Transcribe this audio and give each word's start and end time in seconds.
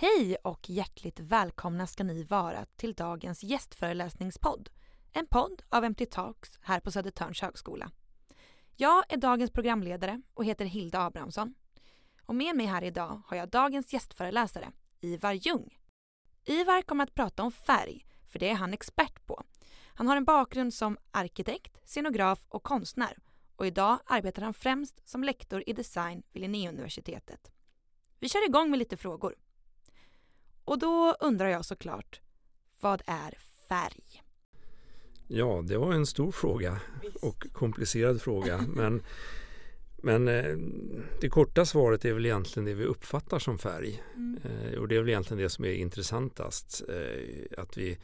Hej 0.00 0.36
och 0.44 0.70
hjärtligt 0.70 1.20
välkomna 1.20 1.86
ska 1.86 2.04
ni 2.04 2.24
vara 2.24 2.64
till 2.76 2.94
dagens 2.94 3.42
gästföreläsningspodd. 3.42 4.70
En 5.12 5.26
podd 5.26 5.62
av 5.68 5.90
MT 5.90 6.06
Talks 6.10 6.58
här 6.62 6.80
på 6.80 6.90
Södertörns 6.90 7.40
högskola. 7.40 7.90
Jag 8.76 9.12
är 9.12 9.16
dagens 9.16 9.50
programledare 9.50 10.22
och 10.34 10.44
heter 10.44 10.64
Hilda 10.64 11.00
Abrahamsson. 11.00 11.54
Och 12.22 12.34
med 12.34 12.56
mig 12.56 12.66
här 12.66 12.84
idag 12.84 13.22
har 13.26 13.36
jag 13.36 13.48
dagens 13.48 13.92
gästföreläsare, 13.92 14.72
Ivar 15.00 15.32
Ljung. 15.32 15.78
Ivar 16.44 16.82
kommer 16.82 17.04
att 17.04 17.14
prata 17.14 17.42
om 17.42 17.52
färg, 17.52 18.06
för 18.28 18.38
det 18.38 18.50
är 18.50 18.54
han 18.54 18.72
expert 18.72 19.26
på. 19.26 19.42
Han 19.94 20.08
har 20.08 20.16
en 20.16 20.24
bakgrund 20.24 20.74
som 20.74 20.98
arkitekt, 21.10 21.78
scenograf 21.84 22.46
och 22.48 22.62
konstnär 22.62 23.18
och 23.56 23.66
idag 23.66 23.98
arbetar 24.06 24.42
han 24.42 24.54
främst 24.54 25.08
som 25.08 25.24
lektor 25.24 25.62
i 25.66 25.72
design 25.72 26.22
vid 26.32 26.40
Linnéuniversitetet. 26.40 27.50
Vi 28.18 28.28
kör 28.28 28.46
igång 28.46 28.70
med 28.70 28.78
lite 28.78 28.96
frågor. 28.96 29.34
Och 30.68 30.78
då 30.78 31.16
undrar 31.20 31.48
jag 31.48 31.64
såklart, 31.64 32.20
vad 32.80 33.02
är 33.06 33.38
färg? 33.68 34.22
Ja, 35.28 35.62
det 35.64 35.78
var 35.78 35.92
en 35.92 36.06
stor 36.06 36.32
fråga 36.32 36.80
och 37.22 37.46
komplicerad 37.52 38.22
fråga. 38.22 38.64
Men, 38.68 39.02
men 39.96 40.28
eh, 40.28 40.56
det 41.20 41.28
korta 41.28 41.64
svaret 41.64 42.04
är 42.04 42.12
väl 42.12 42.26
egentligen 42.26 42.64
det 42.64 42.74
vi 42.74 42.84
uppfattar 42.84 43.38
som 43.38 43.58
färg. 43.58 44.02
Mm. 44.14 44.40
Eh, 44.44 44.78
och 44.78 44.88
det 44.88 44.96
är 44.96 45.00
väl 45.00 45.08
egentligen 45.08 45.42
det 45.42 45.50
som 45.50 45.64
är 45.64 45.72
intressantast. 45.72 46.82
Eh, 46.88 47.62
att 47.62 47.76
vi 47.76 47.98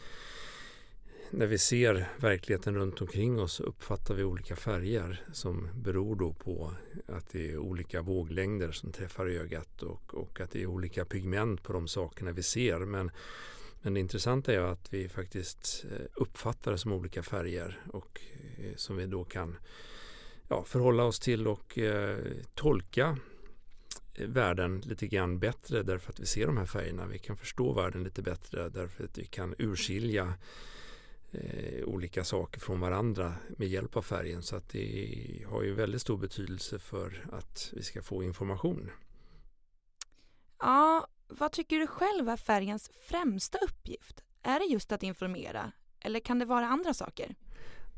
när 1.30 1.46
vi 1.46 1.58
ser 1.58 2.08
verkligheten 2.16 2.74
runt 2.74 3.00
omkring 3.00 3.40
oss 3.40 3.60
uppfattar 3.60 4.14
vi 4.14 4.24
olika 4.24 4.56
färger 4.56 5.22
som 5.32 5.68
beror 5.74 6.16
då 6.16 6.32
på 6.32 6.74
att 7.06 7.28
det 7.28 7.50
är 7.50 7.58
olika 7.58 8.02
våglängder 8.02 8.72
som 8.72 8.92
träffar 8.92 9.26
ögat 9.26 9.82
och, 9.82 10.14
och 10.14 10.40
att 10.40 10.50
det 10.50 10.62
är 10.62 10.66
olika 10.66 11.04
pigment 11.04 11.62
på 11.62 11.72
de 11.72 11.88
sakerna 11.88 12.32
vi 12.32 12.42
ser. 12.42 12.78
Men, 12.78 13.10
men 13.82 13.94
det 13.94 14.00
intressanta 14.00 14.52
är 14.52 14.60
att 14.60 14.92
vi 14.92 15.08
faktiskt 15.08 15.84
eh, 15.90 16.06
uppfattar 16.14 16.72
det 16.72 16.78
som 16.78 16.92
olika 16.92 17.22
färger 17.22 17.80
och 17.92 18.20
eh, 18.58 18.76
som 18.76 18.96
vi 18.96 19.06
då 19.06 19.24
kan 19.24 19.56
ja, 20.48 20.64
förhålla 20.64 21.04
oss 21.04 21.20
till 21.20 21.46
och 21.46 21.78
eh, 21.78 22.18
tolka 22.54 23.18
eh, 24.14 24.28
världen 24.28 24.80
lite 24.80 25.06
grann 25.06 25.38
bättre 25.38 25.82
därför 25.82 26.12
att 26.12 26.20
vi 26.20 26.26
ser 26.26 26.46
de 26.46 26.56
här 26.56 26.66
färgerna. 26.66 27.06
Vi 27.06 27.18
kan 27.18 27.36
förstå 27.36 27.72
världen 27.72 28.04
lite 28.04 28.22
bättre 28.22 28.68
därför 28.68 29.04
att 29.04 29.18
vi 29.18 29.24
kan 29.24 29.54
urskilja 29.58 30.34
eh, 31.34 31.84
olika 31.84 32.24
saker 32.24 32.60
från 32.60 32.80
varandra 32.80 33.34
med 33.48 33.68
hjälp 33.68 33.96
av 33.96 34.02
färgen. 34.02 34.42
Så 34.42 34.56
att 34.56 34.68
det 34.68 35.44
har 35.46 35.62
ju 35.62 35.74
väldigt 35.74 36.00
stor 36.00 36.18
betydelse 36.18 36.78
för 36.78 37.26
att 37.32 37.70
vi 37.72 37.82
ska 37.82 38.02
få 38.02 38.22
information. 38.22 38.90
Ja, 40.58 41.06
vad 41.28 41.52
tycker 41.52 41.78
du 41.78 41.86
själv 41.86 42.28
är 42.28 42.36
färgens 42.36 42.90
främsta 43.08 43.58
uppgift? 43.58 44.22
Är 44.42 44.58
det 44.58 44.64
just 44.64 44.92
att 44.92 45.02
informera 45.02 45.72
eller 46.00 46.20
kan 46.20 46.38
det 46.38 46.44
vara 46.44 46.66
andra 46.66 46.94
saker? 46.94 47.34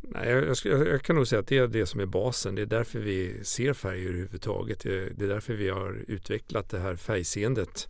Nej, 0.03 0.29
jag, 0.29 0.57
jag, 0.65 0.89
jag, 0.89 1.03
kan 1.03 1.17
nog 1.17 1.29
säga 1.29 1.41
att 1.41 1.47
det 1.47 1.59
är 1.59 1.67
det 1.67 1.87
som 1.87 2.01
är 2.01 2.07
basen. 2.07 2.55
Det 2.55 2.63
är 2.63 2.67
därför 2.67 2.99
vi 2.99 3.45
ser 3.45 3.73
färger 3.73 4.09
överhuvudtaget. 4.09 4.81
Det, 4.81 5.09
det 5.11 5.25
är 5.25 5.29
därför 5.29 5.55
vi 5.55 5.69
har 5.69 6.05
utvecklat 6.09 6.71
det 6.71 6.79
här 6.79 6.97
färgseendet. 6.97 7.89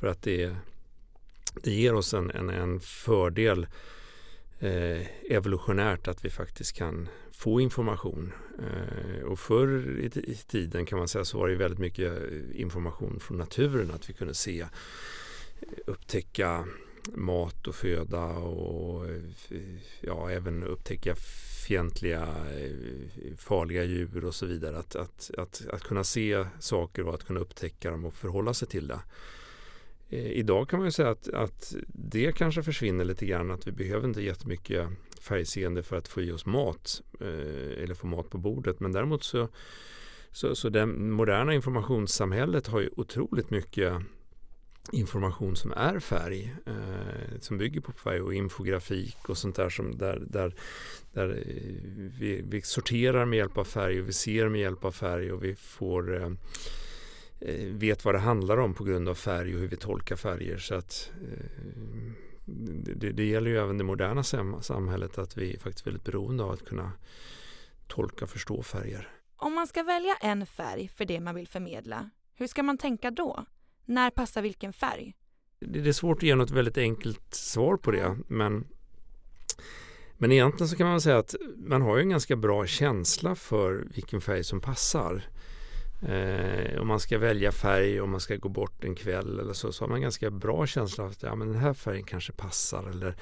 För 0.00 0.06
att 0.06 0.22
det, 0.22 0.56
det 1.62 1.70
ger 1.70 1.94
oss 1.94 2.14
en, 2.14 2.30
en, 2.30 2.50
en 2.50 2.80
fördel 2.80 3.66
Eh, 4.62 5.06
evolutionärt 5.30 6.08
att 6.08 6.24
vi 6.24 6.30
faktiskt 6.30 6.72
kan 6.72 7.08
få 7.32 7.60
information. 7.60 8.32
Eh, 8.58 9.22
och 9.22 9.38
förr 9.38 9.98
i, 10.00 10.30
i, 10.30 10.34
tiden 10.34 10.86
kan 10.86 10.98
man 10.98 11.08
säga 11.08 11.24
så 11.24 11.38
var 11.38 11.48
det 11.48 11.54
väldigt 11.54 11.78
mycket 11.78 12.12
eh, 12.12 12.60
information 12.60 13.20
från 13.20 13.38
naturen. 13.38 13.90
Att 13.90 14.10
vi 14.10 14.14
kunde 14.14 14.34
se, 14.34 14.66
upptäcka 15.86 16.64
mat 17.14 17.66
och 17.66 17.74
föda 17.74 18.26
och 18.26 19.06
ja, 20.00 20.30
även 20.30 20.62
upptäcka 20.62 21.14
fientliga, 21.66 22.28
farliga 23.36 23.84
djur 23.84 24.24
och 24.24 24.34
så 24.34 24.46
vidare. 24.46 24.78
Att, 24.78 24.96
att, 24.96 25.30
att, 25.38 25.66
att 25.72 25.82
kunna 25.82 26.04
se 26.04 26.46
saker 26.60 27.06
och 27.06 27.14
att 27.14 27.24
kunna 27.24 27.40
upptäcka 27.40 27.90
dem 27.90 28.04
och 28.04 28.14
förhålla 28.14 28.54
sig 28.54 28.68
till 28.68 28.86
det. 28.86 29.00
Eh, 30.12 30.32
idag 30.32 30.68
kan 30.68 30.78
man 30.78 30.86
ju 30.86 30.92
säga 30.92 31.10
att, 31.10 31.28
att 31.28 31.74
det 31.88 32.32
kanske 32.32 32.62
försvinner 32.62 33.04
lite 33.04 33.26
grann. 33.26 33.50
Att 33.50 33.66
vi 33.66 33.72
behöver 33.72 34.08
inte 34.08 34.22
jättemycket 34.22 34.88
färgseende 35.20 35.82
för 35.82 35.96
att 35.96 36.08
få 36.08 36.22
i 36.22 36.32
oss 36.32 36.46
mat 36.46 37.02
eh, 37.20 37.82
eller 37.82 37.94
få 37.94 38.06
mat 38.06 38.30
på 38.30 38.38
bordet. 38.38 38.80
Men 38.80 38.92
däremot 38.92 39.24
så, 39.24 39.48
så, 40.30 40.54
så 40.54 40.68
det 40.68 40.86
moderna 40.86 41.54
informationssamhället 41.54 42.66
har 42.66 42.80
ju 42.80 42.90
otroligt 42.96 43.50
mycket 43.50 43.92
information 44.92 45.56
som 45.56 45.72
är 45.72 45.98
färg, 45.98 46.54
eh, 46.66 47.40
som 47.40 47.58
bygger 47.58 47.80
på 47.80 47.92
färg 47.92 48.20
och 48.20 48.34
infografik 48.34 49.28
och 49.28 49.38
sånt 49.38 49.56
där 49.56 49.68
som 49.68 49.98
där, 49.98 50.22
där, 50.26 50.54
där 51.12 51.28
eh, 51.28 51.90
vi, 52.18 52.42
vi 52.48 52.62
sorterar 52.62 53.24
med 53.24 53.36
hjälp 53.36 53.58
av 53.58 53.64
färg 53.64 54.00
och 54.00 54.08
vi 54.08 54.12
ser 54.12 54.48
med 54.48 54.60
hjälp 54.60 54.84
av 54.84 54.92
färg 54.92 55.32
och 55.32 55.44
vi 55.44 55.54
får 55.54 56.22
eh, 56.22 56.30
Eh, 56.30 56.81
vet 57.70 58.04
vad 58.04 58.14
det 58.14 58.18
handlar 58.18 58.56
om 58.56 58.74
på 58.74 58.84
grund 58.84 59.08
av 59.08 59.14
färg 59.14 59.54
och 59.54 59.60
hur 59.60 59.68
vi 59.68 59.76
tolkar 59.76 60.16
färger. 60.16 60.58
Så 60.58 60.74
att, 60.74 61.12
eh, 61.22 62.12
det, 62.96 63.12
det 63.12 63.24
gäller 63.24 63.50
ju 63.50 63.58
även 63.58 63.78
det 63.78 63.84
moderna 63.84 64.22
samhället 64.62 65.18
att 65.18 65.36
vi 65.36 65.54
är 65.54 65.58
faktiskt 65.58 65.86
väldigt 65.86 66.04
beroende 66.04 66.44
av 66.44 66.50
att 66.50 66.64
kunna 66.64 66.92
tolka 67.86 68.24
och 68.24 68.30
förstå 68.30 68.62
färger. 68.62 69.08
Om 69.36 69.54
man 69.54 69.66
ska 69.66 69.82
välja 69.82 70.14
en 70.20 70.46
färg 70.46 70.88
för 70.88 71.04
det 71.04 71.20
man 71.20 71.34
vill 71.34 71.48
förmedla, 71.48 72.10
hur 72.34 72.46
ska 72.46 72.62
man 72.62 72.78
tänka 72.78 73.10
då? 73.10 73.44
När 73.84 74.10
passar 74.10 74.42
vilken 74.42 74.72
färg? 74.72 75.14
Det 75.60 75.88
är 75.88 75.92
svårt 75.92 76.16
att 76.16 76.22
ge 76.22 76.34
något 76.34 76.50
väldigt 76.50 76.78
enkelt 76.78 77.34
svar 77.34 77.76
på 77.76 77.90
det. 77.90 78.18
Men, 78.28 78.66
men 80.16 80.32
egentligen 80.32 80.68
så 80.68 80.76
kan 80.76 80.86
man 80.86 81.00
säga 81.00 81.18
att 81.18 81.34
man 81.56 81.82
har 81.82 81.98
en 81.98 82.08
ganska 82.08 82.36
bra 82.36 82.66
känsla 82.66 83.34
för 83.34 83.86
vilken 83.94 84.20
färg 84.20 84.44
som 84.44 84.60
passar. 84.60 85.24
Eh, 86.08 86.80
om 86.80 86.86
man 86.86 87.00
ska 87.00 87.18
välja 87.18 87.52
färg, 87.52 88.00
om 88.00 88.10
man 88.10 88.20
ska 88.20 88.36
gå 88.36 88.48
bort 88.48 88.84
en 88.84 88.94
kväll 88.94 89.38
eller 89.38 89.52
så, 89.52 89.72
så 89.72 89.84
har 89.84 89.88
man 89.88 90.00
ganska 90.00 90.30
bra 90.30 90.66
känsla 90.66 91.04
av 91.04 91.10
att 91.10 91.22
ja, 91.22 91.34
men 91.34 91.48
den 91.48 91.60
här 91.60 91.74
färgen 91.74 92.04
kanske 92.04 92.32
passar 92.32 92.90
eller 92.90 93.14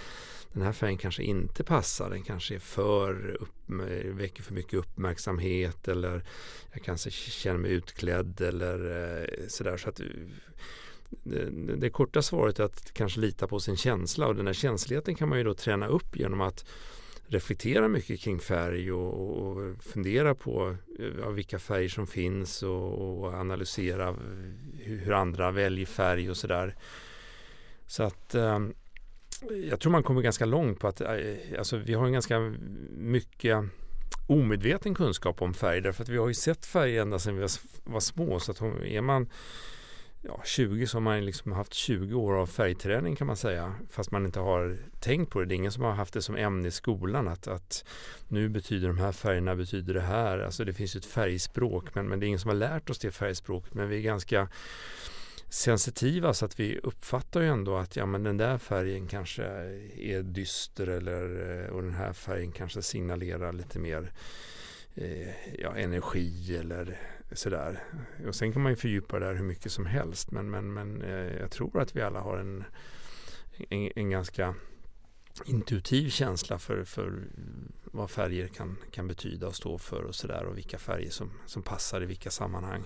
den 0.52 0.62
här 0.62 0.72
färgen 0.72 0.98
kanske 0.98 1.22
inte 1.22 1.64
passar. 1.64 2.10
Den 2.10 2.22
kanske 2.22 2.54
är 2.54 2.58
för 2.58 3.36
upp, 3.40 3.70
väcker 4.04 4.42
för 4.42 4.54
mycket 4.54 4.74
uppmärksamhet 4.74 5.88
eller 5.88 6.24
jag 6.72 6.82
kanske 6.82 7.10
känner 7.10 7.58
mig 7.58 7.70
utklädd 7.70 8.40
eller 8.40 9.04
eh, 9.20 9.46
sådär. 9.48 9.76
Så 9.76 9.88
att, 9.88 10.00
eh, 10.00 10.06
det, 11.08 11.76
det 11.76 11.90
korta 11.90 12.22
svaret 12.22 12.58
är 12.58 12.64
att 12.64 12.92
kanske 12.92 13.20
lita 13.20 13.46
på 13.46 13.60
sin 13.60 13.76
känsla 13.76 14.26
och 14.26 14.34
den 14.34 14.46
här 14.46 14.54
känsligheten 14.54 15.14
kan 15.14 15.28
man 15.28 15.38
ju 15.38 15.44
då 15.44 15.54
träna 15.54 15.86
upp 15.86 16.16
genom 16.16 16.40
att 16.40 16.64
reflektera 17.30 17.88
mycket 17.88 18.20
kring 18.20 18.38
färg 18.38 18.92
och, 18.92 19.14
och 19.14 19.84
fundera 19.84 20.34
på 20.34 20.76
eh, 20.98 21.06
ja, 21.20 21.30
vilka 21.30 21.58
färger 21.58 21.88
som 21.88 22.06
finns 22.06 22.62
och, 22.62 23.20
och 23.20 23.34
analysera 23.34 24.08
eh, 24.08 24.14
hur, 24.78 24.98
hur, 24.98 25.12
andra 25.12 25.50
väljer 25.50 25.86
färg 25.86 26.30
och 26.30 26.36
sådär. 26.36 26.74
Så 27.86 28.02
att 28.02 28.34
eh, 28.34 28.58
jag 29.70 29.80
tror 29.80 29.92
man 29.92 30.02
kommer 30.02 30.22
ganska 30.22 30.44
långt 30.44 30.78
på 30.78 30.88
att 30.88 31.00
eh, 31.00 31.10
alltså, 31.58 31.76
vi 31.76 31.94
har 31.94 32.06
en 32.06 32.12
ganska 32.12 32.38
mycket 32.90 33.64
omedveten 34.26 34.94
kunskap 34.94 35.42
om 35.42 35.54
färg 35.54 35.80
därför 35.80 36.02
att 36.02 36.08
vi 36.08 36.16
har 36.16 36.28
ju 36.28 36.34
sett 36.34 36.66
färg 36.66 36.98
ända 36.98 37.18
sedan 37.18 37.36
vi 37.36 37.46
var 37.84 38.00
små 38.00 38.40
så 38.40 38.52
att 38.52 38.62
är 38.84 39.00
man 39.00 39.28
ja, 40.22 40.42
20 40.44 40.86
så 40.86 40.96
har 40.96 41.00
man 41.00 41.24
liksom 41.24 41.52
haft 41.52 41.74
20 41.74 42.14
år 42.14 42.34
av 42.34 42.46
färgträning 42.46 43.16
kan 43.16 43.26
man 43.26 43.36
säga. 43.36 43.74
Fast 43.90 44.10
man 44.10 44.26
inte 44.26 44.40
har 44.40 44.78
tänkt 45.00 45.30
på 45.30 45.40
det. 45.40 45.46
Det 45.46 45.54
är 45.54 45.56
ingen 45.56 45.72
som 45.72 45.82
har 45.82 45.92
haft 45.92 46.14
det 46.14 46.22
som 46.22 46.36
ämne 46.36 46.68
i 46.68 46.70
skolan. 46.70 47.28
Att, 47.28 47.48
att 47.48 47.84
nu 48.28 48.48
betyder 48.48 48.88
de 48.88 48.98
här 48.98 49.12
färgerna 49.12 49.56
betyder 49.56 49.94
det 49.94 50.00
här. 50.00 50.38
Alltså 50.38 50.64
det 50.64 50.72
finns 50.72 50.96
ett 50.96 51.06
färgspråk 51.06 51.94
men, 51.94 52.08
men 52.08 52.20
det 52.20 52.26
är 52.26 52.28
ingen 52.28 52.40
som 52.40 52.48
har 52.48 52.56
lärt 52.56 52.90
oss 52.90 52.98
det 52.98 53.10
färgspråket. 53.10 53.74
Men 53.74 53.88
vi 53.88 53.96
är 53.96 54.02
ganska 54.02 54.48
sensitiva 55.48 56.34
så 56.34 56.44
att 56.44 56.60
vi 56.60 56.78
uppfattar 56.78 57.40
ju 57.40 57.48
ändå 57.48 57.76
att 57.76 57.96
ja, 57.96 58.06
men 58.06 58.22
den 58.22 58.36
där 58.36 58.58
färgen 58.58 59.06
kanske 59.06 59.44
är 59.96 60.22
dyster 60.22 60.86
eller 60.86 61.50
eh, 61.64 61.70
och 61.70 61.82
den 61.82 61.94
här 61.94 62.12
färgen 62.12 62.52
kanske 62.52 62.82
signalerar 62.82 63.52
lite 63.52 63.78
mer 63.78 64.12
eh, 64.94 65.28
ja, 65.58 65.76
energi 65.76 66.56
eller 66.56 66.98
sådär. 67.32 67.84
Och 68.26 68.34
sen 68.34 68.52
kan 68.52 68.62
man 68.62 68.72
ju 68.72 68.76
fördjupa 68.76 69.18
det 69.18 69.26
här 69.26 69.34
hur 69.34 69.44
mycket 69.44 69.72
som 69.72 69.86
helst. 69.86 70.30
Men, 70.30 70.50
men, 70.50 70.72
men 70.72 71.02
eh, 71.02 71.36
jag 71.40 71.50
tror 71.50 71.80
att 71.80 71.96
vi 71.96 72.02
alla 72.02 72.20
har 72.20 72.38
en, 72.38 72.64
en, 73.68 73.90
en 73.96 74.10
ganska 74.10 74.54
intuitiv 75.44 76.10
känsla 76.10 76.58
för, 76.58 76.84
för 76.84 77.28
vad 77.84 78.10
färger 78.10 78.48
kan, 78.48 78.76
kan 78.90 79.08
betyda 79.08 79.46
och 79.46 79.56
stå 79.56 79.78
för 79.78 80.02
och 80.02 80.14
sådär 80.14 80.44
och 80.44 80.58
vilka 80.58 80.78
färger 80.78 81.10
som, 81.10 81.30
som 81.46 81.62
passar 81.62 82.02
i 82.02 82.06
vilka 82.06 82.30
sammanhang. 82.30 82.84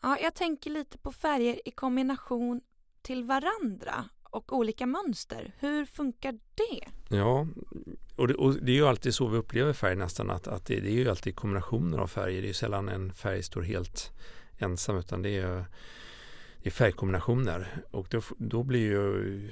Ja, 0.00 0.18
jag 0.22 0.34
tänker 0.34 0.70
lite 0.70 0.98
på 0.98 1.12
färger 1.12 1.68
i 1.68 1.70
kombination 1.70 2.60
till 3.02 3.24
varandra 3.24 4.04
och 4.22 4.52
olika 4.52 4.86
mönster. 4.86 5.54
Hur 5.58 5.84
funkar 5.84 6.32
det? 6.32 7.16
Ja, 7.16 7.46
och 8.16 8.28
det, 8.28 8.34
och 8.34 8.54
det, 8.54 8.72
är 8.72 8.76
ju 8.76 8.86
alltid 8.86 9.14
så 9.14 9.28
vi 9.28 9.38
upplever 9.38 9.72
färg 9.72 9.96
nästan 9.96 10.30
att, 10.30 10.48
att 10.48 10.64
det, 10.64 10.80
det, 10.80 10.88
är 10.88 10.92
ju 10.92 11.10
alltid 11.10 11.36
kombinationer 11.36 11.98
av 11.98 12.06
färger. 12.06 12.40
Det 12.40 12.46
är 12.46 12.48
ju 12.48 12.54
sällan 12.54 12.88
en 12.88 13.12
färg 13.12 13.42
står 13.42 13.62
helt 13.62 14.12
ensam 14.58 14.98
utan 14.98 15.22
det 15.22 15.36
är, 15.36 15.64
i 16.62 16.70
färgkombinationer 16.70 17.82
och 17.90 18.06
då, 18.10 18.20
då 18.38 18.62
blir 18.62 18.80
ju 18.80 19.50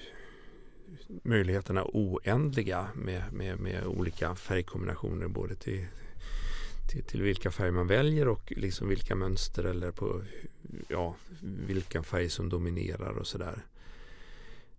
möjligheterna 1.22 1.84
oändliga 1.84 2.88
med, 2.94 3.32
med, 3.32 3.61
med 3.61 3.87
olika 3.87 4.34
färgkombinationer 4.34 5.28
både 5.28 5.55
till, 5.55 5.87
till, 6.90 7.05
till, 7.05 7.22
vilka 7.22 7.50
färger 7.50 7.72
man 7.72 7.87
väljer 7.87 8.28
och 8.28 8.52
liksom 8.56 8.88
vilka 8.88 9.14
mönster 9.14 9.64
eller 9.64 9.90
på 9.90 10.22
ja, 10.88 11.14
vilka 11.40 12.02
färger 12.02 12.28
som 12.28 12.49
dominerar 12.49 13.19
och 13.19 13.26
sådär. 13.26 13.64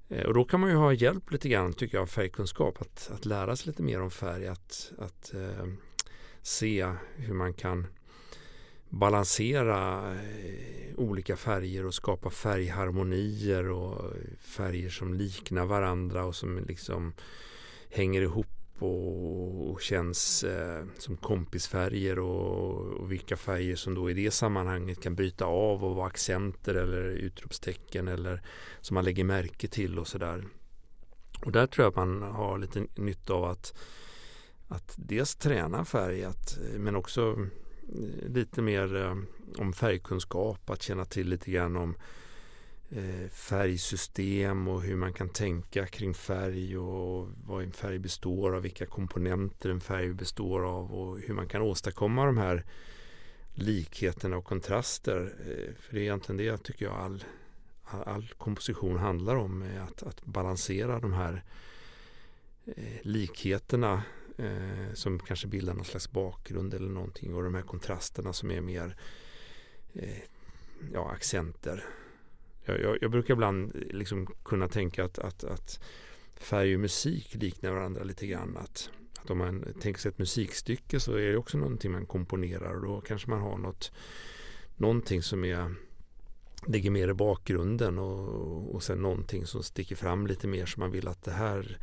Eh, 0.10 0.26
och 0.26 0.34
då 0.34 0.46
kan 0.46 0.60
man 0.60 0.70
ju 0.70 0.76
ha 0.76 0.94
hjälp 0.94 1.32
lite 1.32 1.50
grann 1.50 1.74
tycker 1.74 1.98
jag 1.98 2.02
av 2.02 2.08
färgkunskap. 2.08 2.82
Att, 2.82 3.12
att 3.14 3.26
lära 3.26 3.56
sig 3.56 3.68
lite 3.68 3.84
mer 3.84 4.02
om 4.02 4.12
färg. 4.12 4.48
Att, 4.48 4.92
att 4.98 5.34
eh, 5.34 5.68
se 6.42 6.92
hur 7.16 7.34
man 7.34 7.54
kan 7.54 7.88
balansera 8.90 10.12
eh, 10.14 10.96
olika 10.96 11.36
färger 11.36 11.86
och 11.86 11.94
skapa 11.94 12.30
färgharmonier 12.30 13.70
och 13.70 14.14
färger 14.40 14.90
som 14.90 15.14
liknar 15.14 15.66
varandra 15.66 16.26
och 16.26 16.36
som 16.36 16.66
liksom 16.68 17.14
hänger 17.90 18.22
ihop 18.22 18.48
och, 18.80 19.72
och 19.72 19.82
känns 19.82 20.44
eh, 20.44 20.86
som 20.98 21.18
kompisfärger 21.18 22.20
och, 22.20 22.80
och, 23.00 23.12
vilka 23.12 23.38
färger 23.38 23.76
som 23.76 23.96
då 23.96 24.10
i 24.10 24.14
det 24.14 24.32
sammanhanget 24.32 25.02
kan 25.02 25.16
bryta 25.16 25.46
av 25.46 25.86
och 25.86 25.96
vara 25.96 26.08
accenter 26.08 26.76
eller 26.76 27.04
utropstecken 27.04 28.08
eller 28.08 28.42
som 28.82 28.96
man 28.96 29.06
lägger 29.06 29.24
märke 29.24 29.68
till 29.68 30.00
och 30.00 30.08
sådär. 30.08 30.46
Och 31.46 31.52
där 31.52 31.68
tror 31.68 31.84
jag 31.84 31.90
att 31.90 32.08
man 32.08 32.22
har 32.22 32.58
lite 32.58 32.88
nytta 32.96 33.34
av 33.34 33.44
att, 33.44 33.74
att 34.68 34.94
dels 34.98 35.36
träna 35.36 35.86
färg 35.86 36.24
att, 36.24 36.58
eh, 36.58 36.80
men 36.80 36.96
också 36.96 37.36
eh, 37.94 38.30
lite 38.30 38.62
mer 38.62 38.96
eh, 38.96 39.16
om 39.58 39.74
färgkunskap, 39.74 40.70
att 40.70 40.82
känna 40.82 41.06
till 41.06 41.30
lite 41.30 41.52
grann 41.52 41.76
om 41.76 41.96
Eh, 41.96 42.00
Eh, 42.90 43.30
färgsystem 43.30 44.68
och 44.68 44.82
hur 44.82 44.96
man 44.96 45.14
kan 45.14 45.30
tänka 45.30 45.86
kring 45.86 46.14
färg 46.14 46.78
och 46.78 47.30
vad 47.46 47.64
en 47.64 47.72
färg 47.72 48.00
består 48.00 48.56
av, 48.56 48.62
vilka 48.62 48.86
komponenter 48.86 49.70
en 49.70 49.82
färg 49.82 50.14
består 50.14 50.66
av 50.66 50.94
och 50.94 51.20
hur 51.20 51.34
man 51.34 51.48
kan 51.48 51.62
åstadkomma 51.62 52.26
de 52.26 52.38
här 52.38 52.66
likheterna 53.54 54.38
och 54.38 54.46
kontraster. 54.46 55.34
Eh, 55.40 55.76
för 55.76 55.94
det 55.94 56.00
är 56.00 56.04
egentligen 56.04 56.38
det 56.38 56.64
tycker 56.64 56.86
jag 56.86 56.96
all, 56.96 57.24
all 57.84 58.34
komposition 58.38 58.98
handlar 58.98 59.36
om, 59.36 59.62
eh, 59.62 59.84
att, 59.84 60.04
att 60.04 60.26
balansera 60.26 61.00
de 61.00 61.14
här 61.14 61.44
eh, 62.66 63.02
likheterna 63.02 64.04
som 64.94 65.20
kanske 65.20 65.48
bildar 65.48 65.74
någon 65.74 65.86
slags 65.86 66.12
bakgrund 66.12 66.74
eller 66.74 66.90
någonting 66.90 67.36
och 67.36 67.44
de 67.44 67.56
här 67.56 67.62
kontrasterna 67.62 68.34
som 68.34 68.52
är 68.52 68.62
mer 68.62 68.98
ja, 70.94 71.12
accenter 71.12 71.84
jag, 72.66 72.82
jag, 72.82 72.98
jag, 73.02 73.12
brukar 73.12 73.34
ibland 73.34 73.72
liksom 73.76 74.28
kunna 74.44 74.68
tänka 74.68 75.06
att, 75.06 75.20
att, 75.20 75.44
att 75.44 75.80
färg 76.36 76.74
och 76.74 76.80
musik 76.80 77.36
liknar 77.36 77.72
varandra 77.72 78.04
lite 78.04 78.28
grann. 78.28 78.58
Att, 78.58 78.90
att 79.22 79.30
om 79.30 79.38
man 79.38 79.66
tänker 79.82 80.02
sig 80.02 80.10
ett 80.10 80.18
musikstycke 80.18 81.00
så 81.00 81.14
är 81.14 81.32
det 81.32 81.38
också 81.38 81.58
någonting 81.58 81.92
man 81.92 82.06
komponerar 82.06 82.74
och 82.74 82.82
då 82.82 83.02
kanske 83.02 83.30
man 83.30 83.42
har 83.42 83.58
något, 83.58 83.92
någonting 84.76 85.24
som 85.24 85.44
är 85.44 85.76
ligger 86.68 86.92
mer 86.92 87.08
i 87.08 87.14
bakgrunden 87.14 88.00
och, 88.00 88.76
och 88.76 88.84
sen 88.84 88.98
någonting 88.98 89.46
som 89.46 89.64
sticker 89.64 89.96
fram 89.96 90.28
lite 90.28 90.48
mer 90.48 90.66
som 90.66 90.80
man 90.82 90.92
vill 90.92 91.08
att 91.08 91.24
det 91.24 91.32
här 91.32 91.78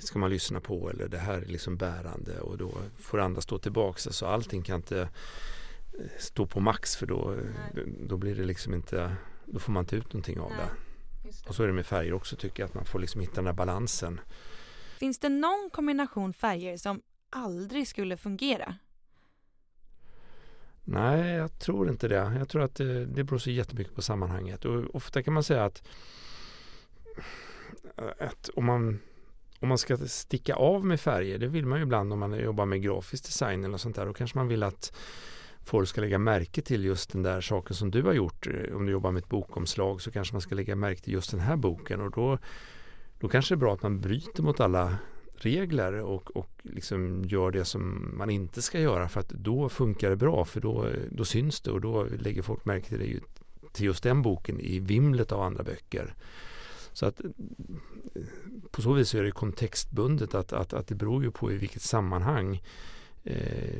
ska 0.00 0.18
man 0.18 0.30
lyssna 0.30 0.60
på 0.60 0.90
eller 0.90 1.08
det 1.08 1.18
här 1.18 1.42
är 1.42 1.46
liksom 1.46 1.76
bärande 1.76 2.40
och 2.40 2.58
då 2.58 2.72
får 2.96 3.20
andra 3.20 3.40
stå 3.40 3.58
tillbaka. 3.58 3.98
Så 3.98 4.26
allting 4.26 4.62
kan 4.62 4.76
inte 4.76 5.08
stå 6.18 6.46
på 6.46 6.60
max 6.60 6.96
för 6.96 7.06
då, 7.06 7.36
då 8.00 8.16
blir 8.16 8.34
det 8.34 8.44
liksom 8.44 8.74
inte 8.74 9.16
då 9.56 9.60
får 9.60 9.72
man 9.72 9.82
inte 9.82 9.96
ut 9.96 10.12
någonting 10.12 10.40
av 10.40 10.50
det. 10.50 10.68
det. 11.22 11.48
Och 11.48 11.54
så 11.54 11.62
är 11.62 11.66
det 11.66 11.72
med 11.72 11.86
färger 11.86 12.12
också 12.12 12.36
tycker 12.36 12.62
jag, 12.62 12.68
att 12.68 12.74
man 12.74 12.84
får 12.84 12.98
liksom 12.98 13.20
hitta 13.20 13.34
den 13.34 13.44
där 13.44 13.52
balansen. 13.52 14.20
Finns 14.98 15.18
det 15.18 15.28
någon 15.28 15.70
kombination 15.72 16.32
färger 16.32 16.76
som 16.76 17.02
aldrig 17.30 17.88
skulle 17.88 18.16
fungera? 18.16 18.74
Nej, 20.84 21.30
jag 21.30 21.58
tror 21.58 21.90
inte 21.90 22.08
det. 22.08 22.34
Jag 22.38 22.48
tror 22.48 22.62
att 22.62 22.74
det, 22.74 23.06
det 23.06 23.24
beror 23.24 23.38
så 23.38 23.50
jättemycket 23.50 23.94
på 23.94 24.02
sammanhanget. 24.02 24.64
Och 24.64 24.94
ofta 24.94 25.22
kan 25.22 25.34
man 25.34 25.44
säga 25.44 25.64
att, 25.64 25.88
att 28.18 28.50
om, 28.54 28.64
man, 28.64 28.98
om 29.60 29.68
man 29.68 29.78
ska 29.78 29.96
sticka 29.96 30.54
av 30.54 30.84
med 30.84 31.00
färger, 31.00 31.38
det 31.38 31.46
vill 31.46 31.66
man 31.66 31.78
ju 31.78 31.82
ibland 31.82 32.12
om 32.12 32.18
man 32.18 32.32
jobbar 32.32 32.66
med 32.66 32.82
grafisk 32.82 33.24
design 33.24 33.64
eller 33.64 33.78
sånt 33.78 33.96
där. 33.96 34.06
Då 34.06 34.12
kanske 34.12 34.38
man 34.38 34.48
vill 34.48 34.62
att 34.62 34.92
folk 35.66 35.88
ska 35.88 36.00
lägga 36.00 36.18
märke 36.18 36.62
till 36.62 36.84
just 36.84 37.12
den 37.12 37.22
där 37.22 37.40
saken 37.40 37.76
som 37.76 37.90
du 37.90 38.02
har 38.02 38.12
gjort. 38.12 38.46
Eh, 38.46 38.76
om 38.76 38.86
du 38.86 38.92
jobbar 38.92 39.10
med 39.10 39.22
ett 39.22 39.28
bokomslag 39.28 40.02
så 40.02 40.10
kanske 40.10 40.34
man 40.34 40.40
ska 40.40 40.54
lägga 40.54 40.76
märke 40.76 41.00
till 41.00 41.12
just 41.12 41.30
den 41.30 41.40
här 41.40 41.56
boken 41.56 42.00
och 42.00 42.10
då, 42.10 42.38
då 43.20 43.28
kanske 43.28 43.54
det 43.54 43.56
är 43.56 43.60
bra 43.60 43.74
att 43.74 43.82
man 43.82 44.00
bryter 44.00 44.42
mot 44.42 44.60
alla 44.60 44.98
regler 45.36 45.92
och, 45.92 46.36
och 46.36 46.50
liksom 46.62 47.24
gör 47.24 47.50
det 47.50 47.64
som 47.64 48.12
man 48.18 48.30
inte 48.30 48.62
ska 48.62 48.80
göra 48.80 49.08
för 49.08 49.20
att 49.20 49.28
då 49.28 49.68
funkar 49.68 50.10
det 50.10 50.16
bra 50.16 50.44
för 50.44 50.60
då, 50.60 50.88
då 51.10 51.24
syns 51.24 51.60
det 51.60 51.70
och 51.70 51.80
då 51.80 52.04
lägger 52.04 52.42
folk 52.42 52.64
märke 52.64 52.88
till 52.88 52.98
det 52.98 53.20
till 53.72 53.84
just 53.84 54.02
den 54.02 54.22
boken 54.22 54.60
i 54.60 54.78
vimlet 54.78 55.32
av 55.32 55.40
andra 55.40 55.62
böcker. 55.62 56.14
Så 56.92 57.06
att 57.06 57.20
eh, 57.20 57.30
på 58.70 58.82
så 58.82 58.92
vis 58.92 59.14
är 59.14 59.22
det 59.22 59.30
kontextbundet 59.30 60.34
att, 60.34 60.52
att, 60.52 60.72
att 60.72 60.86
det 60.86 60.94
beror 60.94 61.24
ju 61.24 61.30
på 61.30 61.52
i 61.52 61.56
vilket 61.56 61.82
sammanhang 61.82 62.62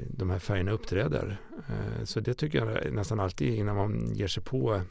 de 0.09 0.31
här 0.31 0.39
färgerna 0.39 0.71
uppträder. 0.71 1.41
Eh, 1.69 2.05
så 2.05 2.21
det 2.21 2.35
tycker 2.35 2.59
jag 2.59 2.93
nästan 2.93 3.21
alltid 3.21 3.55
innan 3.55 3.77
man 3.77 4.15
ger 4.15 4.27
sig 4.27 4.43
på 4.43 4.83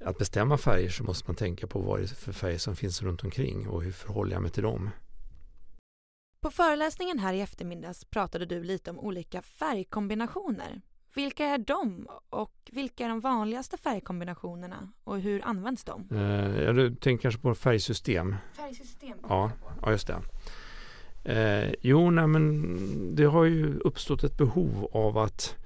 att 0.00 0.18
bestämma 0.18 0.58
färger 0.58 0.88
så 0.88 1.04
måste 1.04 1.28
man 1.28 1.36
tänka 1.36 1.66
på 1.66 1.78
vad 1.78 2.00
det 2.00 2.04
är 2.04 2.06
för 2.06 2.32
färger 2.32 2.58
som 2.58 2.76
finns 2.76 3.02
runt 3.02 3.24
omkring 3.24 3.68
och 3.68 3.82
hur 3.82 3.92
förhåller 3.92 4.32
jag 4.32 4.42
mig 4.42 4.50
till 4.50 4.62
dem. 4.62 4.90
På 6.40 6.50
föreläsningen 6.50 7.18
här 7.18 7.34
i 7.34 7.40
eftermiddags 7.40 8.04
pratade 8.04 8.46
du 8.46 8.62
lite 8.62 8.90
om 8.90 8.98
olika 8.98 9.42
färgkombinationer. 9.42 10.80
Vilka 11.14 11.44
är 11.44 11.58
de 11.58 12.08
och 12.30 12.70
vilka 12.72 13.04
är 13.04 13.08
de 13.08 13.20
vanligaste 13.20 13.76
färgkombinationerna 13.76 14.92
och 15.04 15.20
hur 15.20 15.44
används 15.44 15.84
de? 15.84 16.00
Eh, 16.10 16.74
du 16.74 16.94
tänker 16.94 17.22
kanske 17.22 17.40
på 17.40 17.54
färgsystem? 17.54 18.36
Färgsystem? 18.52 19.18
Ja, 19.28 19.50
ja 19.82 19.90
just 19.90 20.06
det. 20.06 20.22
Eh, 21.24 21.72
jo, 21.80 22.10
nej, 22.10 22.26
men 22.26 23.14
det 23.14 23.24
har 23.24 23.44
ju 23.44 23.78
uppstått 23.78 24.24
ett 24.24 24.36
behov 24.36 24.88
av 24.92 25.18
att 25.18 25.56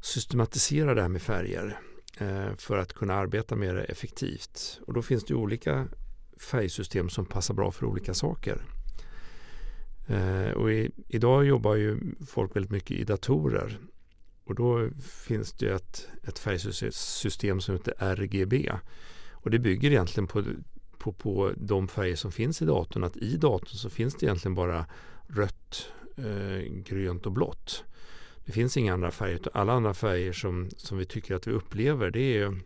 systematisera 0.00 0.94
det 0.94 1.02
här 1.02 1.08
med 1.08 1.22
färger 1.22 1.78
eh, 2.18 2.54
för 2.56 2.78
att 2.78 2.92
kunna 2.92 3.14
arbeta 3.14 3.56
mer 3.56 3.86
effektivt. 3.90 4.80
Och 4.86 4.92
då 4.92 5.02
finns 5.02 5.24
det 5.24 5.34
olika 5.34 5.86
färgsystem 6.50 7.08
som 7.08 7.26
passar 7.26 7.54
bra 7.54 7.70
för 7.72 7.86
olika 7.86 8.14
saker. 8.14 8.64
Eh, 10.06 10.50
och 10.50 10.72
i, 10.72 10.90
idag 11.08 11.44
jobbar 11.44 11.74
ju 11.74 12.00
folk 12.26 12.56
väldigt 12.56 12.72
mycket 12.72 12.90
i 12.90 13.04
datorer 13.04 13.78
och 14.44 14.54
då 14.54 14.90
finns 15.26 15.52
det 15.52 15.68
ett, 15.68 16.08
ett 16.22 16.38
färgsystem 16.38 17.60
som 17.60 17.74
heter 17.74 17.94
RGB. 17.98 18.72
Och 19.32 19.50
det 19.50 19.58
bygger 19.58 19.90
egentligen 19.90 20.26
på 20.26 20.44
på, 21.06 21.12
på 21.12 21.52
de 21.56 21.88
färger 21.88 22.16
som 22.16 22.32
finns 22.32 22.62
i 22.62 22.64
datorn 22.64 23.04
att 23.04 23.16
i 23.16 23.36
datorn 23.36 23.76
så 23.76 23.90
finns 23.90 24.14
det 24.14 24.26
egentligen 24.26 24.54
bara 24.54 24.86
rött, 25.26 25.88
eh, 26.16 26.72
grönt 26.72 27.26
och 27.26 27.32
blått. 27.32 27.84
Det 28.44 28.52
finns 28.52 28.76
inga 28.76 28.94
andra 28.94 29.10
färger. 29.10 29.40
Alla 29.52 29.72
andra 29.72 29.94
färger 29.94 30.32
som, 30.32 30.70
som 30.76 30.98
vi 30.98 31.04
tycker 31.04 31.34
att 31.34 31.46
vi 31.46 31.52
upplever 31.52 32.10
det 32.10 32.38
är 32.38 32.58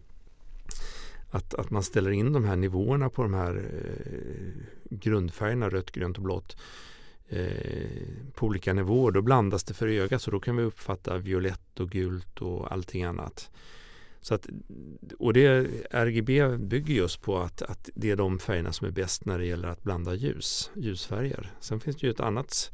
att, 1.31 1.55
att 1.55 1.71
man 1.71 1.83
ställer 1.83 2.11
in 2.11 2.33
de 2.33 2.45
här 2.45 2.57
nivåerna 2.57 3.11
på 3.11 3.23
de 3.23 3.35
här 3.35 3.57
eh, 3.57 4.63
grundfärgerna 4.91 5.69
rött, 5.69 5.91
grönt 5.91 6.17
och 6.17 6.23
blått 6.23 6.57
eh, 7.29 7.89
på 8.35 8.47
olika 8.47 8.73
nivåer. 8.73 9.11
Då 9.13 9.23
blandas 9.23 9.65
det 9.65 9.75
för 9.75 9.89
ögat 9.89 10.23
så 10.23 10.31
då 10.31 10.41
kan 10.41 10.57
vi 10.57 10.63
uppfatta 10.63 11.19
violett 11.19 11.81
och 11.81 11.91
gult 11.91 12.43
och 12.43 12.73
allting 12.73 13.05
annat. 13.05 13.51
Så 14.21 14.35
att, 14.35 14.47
och 15.19 15.33
det, 15.33 15.67
RGB 15.91 16.57
bygger 16.59 16.95
just 16.95 17.23
på 17.23 17.39
att, 17.39 17.63
att 17.63 17.91
det 17.95 18.11
är 18.11 18.17
de 18.17 18.39
färgerna 18.39 18.73
som 18.73 18.87
är 18.87 18.91
bäst 18.91 19.25
när 19.25 19.39
det 19.39 19.45
gäller 19.45 19.69
att 19.69 19.83
blanda 19.83 20.15
ljus, 20.15 20.71
ljusfärger. 20.77 21.53
Sen 21.61 21.81
finns 21.81 21.97
det 21.97 22.07
ju 22.07 22.11
ett 22.11 22.21
annat 22.21 22.71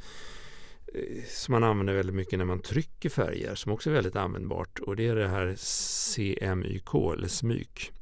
eh, 0.95 1.25
som 1.29 1.53
man 1.53 1.65
använder 1.65 1.95
väldigt 1.95 2.15
mycket 2.17 2.39
när 2.39 2.47
man 2.47 2.61
trycker 2.61 3.09
färger 3.09 3.55
som 3.55 3.73
också 3.73 3.91
är 3.91 3.95
väldigt 3.95 4.17
användbart 4.17 4.79
och 4.79 4.97
det 4.97 5.09
är 5.09 5.17
det 5.17 5.29
här 5.29 5.55
CMYK 5.59 6.95
eller 6.95 7.29
SMYK 7.29 7.93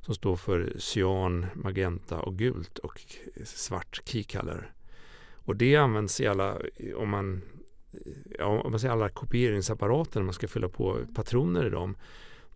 som 0.00 0.14
står 0.14 0.36
för 0.36 0.72
cyan, 0.78 1.46
magenta 1.54 2.20
och 2.20 2.38
gult 2.38 2.78
och 2.78 3.02
svart 3.44 4.00
key 4.04 4.24
color. 4.24 4.72
Och 5.34 5.56
det 5.56 5.76
används 5.76 6.20
i 6.20 6.26
alla, 6.26 6.58
om 6.96 7.08
man, 7.08 7.42
ja, 8.38 8.46
om 8.46 8.70
man 8.70 8.80
säger 8.80 8.92
alla 8.92 9.08
kopieringsapparater 9.08 10.20
när 10.20 10.24
man 10.24 10.34
ska 10.34 10.48
fylla 10.48 10.68
på 10.68 10.98
patroner 11.14 11.66
i 11.66 11.70
dem 11.70 11.96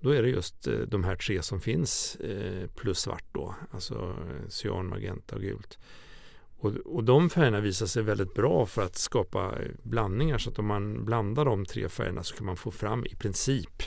då 0.03 0.11
är 0.11 0.23
det 0.23 0.29
just 0.29 0.67
eh, 0.67 0.75
de 0.75 1.05
här 1.05 1.17
tre 1.17 1.43
som 1.43 1.61
finns 1.61 2.17
eh, 2.17 2.67
plus 2.67 2.99
svart 2.99 3.25
då, 3.33 3.55
alltså 3.71 3.95
eh, 3.95 4.49
cyan, 4.49 4.89
magenta 4.89 5.37
och 5.37 5.43
gult. 5.43 5.79
Och, 6.59 6.73
och 6.77 7.05
de 7.05 7.31
färgerna 7.31 7.61
visar 7.61 7.87
sig 7.87 8.03
väldigt 8.03 8.35
bra 8.35 8.67
för 8.67 8.83
att 8.83 8.97
skapa 8.97 9.55
blandningar 9.83 10.39
så 10.39 10.51
att 10.51 10.59
om 10.59 10.67
man 10.67 11.05
blandar 11.05 11.45
de 11.45 11.65
tre 11.65 11.89
färgerna 11.89 12.23
så 12.23 12.37
kan 12.37 12.47
man 12.47 12.57
få 12.57 12.71
fram 12.71 13.07
i 13.07 13.15
princip 13.15 13.83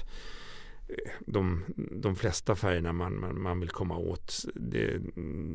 de, 1.19 1.63
de 1.91 2.15
flesta 2.15 2.55
färgerna 2.55 2.93
man, 2.93 3.19
man, 3.19 3.41
man 3.41 3.59
vill 3.59 3.69
komma 3.69 3.97
åt. 3.97 4.45
Det, 4.55 5.01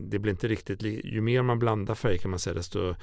det, 0.08 0.18
blir 0.18 0.30
inte 0.30 0.48
riktigt, 0.48 0.82
ju 0.82 1.20
mer 1.20 1.42
man 1.42 1.58
blandar 1.58 1.94
färger 1.94 2.18
kan 2.18 2.30
man 2.30 2.40
säga 2.40 2.54
desto 2.54 2.94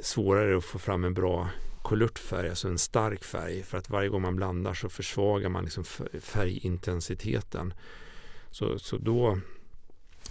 svårare 0.00 0.56
att 0.56 0.64
få 0.64 0.78
fram 0.78 1.04
en 1.04 1.14
bra 1.14 1.48
kolortfärg, 1.88 2.48
alltså 2.48 2.68
en 2.68 2.78
stark 2.78 3.24
färg. 3.24 3.62
För 3.62 3.78
att 3.78 3.90
varje 3.90 4.08
gång 4.08 4.22
man 4.22 4.36
blandar 4.36 4.74
så 4.74 4.88
försvagar 4.88 5.48
man 5.48 5.64
liksom 5.64 5.84
färgintensiteten. 6.20 7.74
Så, 8.50 8.78
så 8.78 8.98
då 8.98 9.40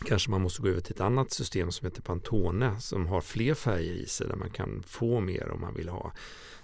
kanske 0.05 0.31
man 0.31 0.41
måste 0.41 0.61
gå 0.61 0.67
över 0.67 0.81
till 0.81 0.93
ett 0.93 1.01
annat 1.01 1.31
system 1.31 1.71
som 1.71 1.85
heter 1.85 2.01
Pantone 2.01 2.79
som 2.79 3.07
har 3.07 3.21
fler 3.21 3.53
färger 3.53 3.93
i 3.93 4.05
sig 4.05 4.27
där 4.27 4.35
man 4.35 4.49
kan 4.49 4.83
få 4.83 5.19
mer 5.19 5.49
om 5.51 5.61
man 5.61 5.75
vill 5.75 5.89
ha 5.89 6.13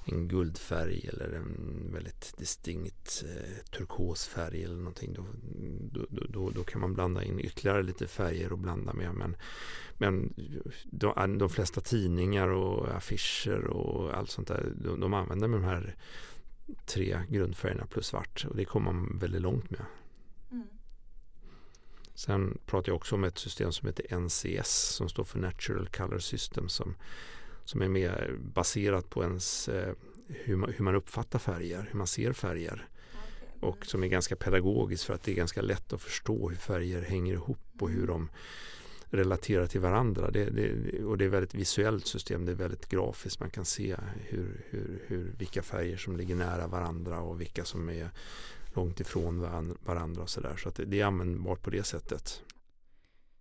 en 0.06 0.28
guldfärg 0.28 1.10
eller 1.14 1.32
en 1.32 1.90
väldigt 1.94 2.38
distinkt 2.38 3.24
eh, 3.28 3.66
turkosfärg 3.78 4.64
eller 4.64 4.76
någonting. 4.76 5.14
Då, 5.14 5.26
då, 5.92 6.26
då, 6.30 6.50
då, 6.50 6.64
kan 6.64 6.82
man 6.82 6.94
blanda 6.94 7.24
in 7.24 7.40
ytterligare 7.40 7.84
lite 7.84 8.08
färger 8.08 8.52
och 8.52 8.60
blanda 8.60 8.94
med. 8.94 9.14
Men, 9.16 9.36
men 9.98 10.34
de, 10.86 11.38
de 11.38 11.50
flesta 11.50 11.82
tidningar 11.82 12.48
och 12.48 12.96
affischer 12.96 13.68
och 13.68 14.18
allt 14.18 14.32
sånt 14.32 14.48
där 14.48 14.74
de, 14.76 15.00
de 15.00 15.14
använder 15.14 15.48
de 15.48 15.64
här 15.64 15.96
tre 16.86 17.20
grundfärgerna 17.30 17.86
plus 17.86 18.08
svart 18.08 18.46
och 18.50 18.56
det 18.56 18.66
kommer 18.66 18.92
man 18.94 19.18
väldigt 19.18 19.42
långt 19.42 19.70
med. 19.70 19.86
Mm. 22.14 22.52
Sen 22.52 22.58
pratar 22.66 22.90
jag 22.90 22.96
också 22.96 23.16
om 23.16 23.24
ett 23.24 23.38
system 23.38 23.72
som 23.72 23.88
heter 23.88 24.16
NCS 24.20 24.96
som 24.96 25.10
står 25.10 25.24
för 25.24 25.40
Natural 25.40 25.88
Color 25.88 26.20
System 26.20 26.70
som 26.70 26.96
som 27.66 27.82
är 27.82 27.88
mer 27.88 28.36
baserat 28.54 29.10
på 29.10 29.24
ens 29.24 29.70
eh, 29.70 29.94
hur, 30.28 30.56
man, 30.56 30.74
hur 30.78 30.84
man 30.86 30.96
uppfattar 30.96 31.40
färger, 31.40 31.88
hur 31.92 31.98
man 31.98 32.08
ser 32.08 32.34
färger. 32.34 32.88
Och 33.60 33.86
som 33.86 34.04
är 34.04 34.08
ganska 34.08 34.36
pedagogiskt 34.36 35.04
för 35.04 35.14
att 35.14 35.24
det 35.24 35.32
är 35.32 35.36
ganska 35.36 35.62
lätt 35.62 35.94
att 35.94 36.02
förstå 36.02 36.50
hur 36.50 36.58
färger 36.58 37.02
hänger 37.02 37.34
ihop 37.34 37.60
och 37.80 37.90
hur 37.90 38.08
de 38.08 38.30
relaterar 39.10 39.68
till 39.68 39.82
varandra. 39.82 40.32
Det, 40.32 40.46
det, 40.46 41.04
och 41.04 41.18
det 41.18 41.24
är 41.24 41.28
ett 41.28 41.34
väldigt 41.34 41.56
visuellt 41.56 42.08
system, 42.08 42.46
det 42.46 42.52
är 42.52 42.56
väldigt 42.56 42.90
grafiskt. 42.90 43.40
Man 43.40 43.50
kan 43.50 43.66
se 43.66 43.96
hur, 44.22 44.66
hur, 44.70 45.04
hur, 45.08 45.32
vilka 45.38 45.62
färger 45.62 45.98
som 45.98 46.18
ligger 46.18 46.36
nära 46.36 46.68
varandra 46.68 47.22
och 47.22 47.42
vilka 47.42 47.66
som 47.66 47.90
är 47.90 48.10
långt 48.76 49.00
ifrån 49.00 49.40
varandra 49.86 50.22
och 50.22 50.30
sådär. 50.30 50.56
Så, 50.58 50.72
så 50.72 50.84
det, 50.84 51.00
är 51.00 51.06
användbart 51.06 51.62
på 51.62 51.70
det 51.70 51.84
sättet. 51.84 52.42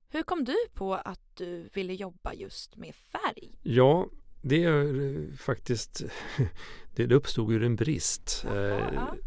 Hur 0.09 0.23
kom 0.23 0.45
du 0.45 0.57
på 0.75 0.95
att 0.95 1.37
du 1.37 1.69
ville 1.75 1.95
jobba 1.95 2.33
just 2.33 2.77
med 2.77 2.95
färg? 2.95 3.59
Ja, 3.63 4.09
det 4.43 4.65
är 4.65 5.37
faktiskt 5.37 6.03
det 6.95 7.13
uppstod 7.13 7.53
ur 7.53 7.63
en 7.63 7.77
brist. 7.77 8.45
Eh, 8.49 8.79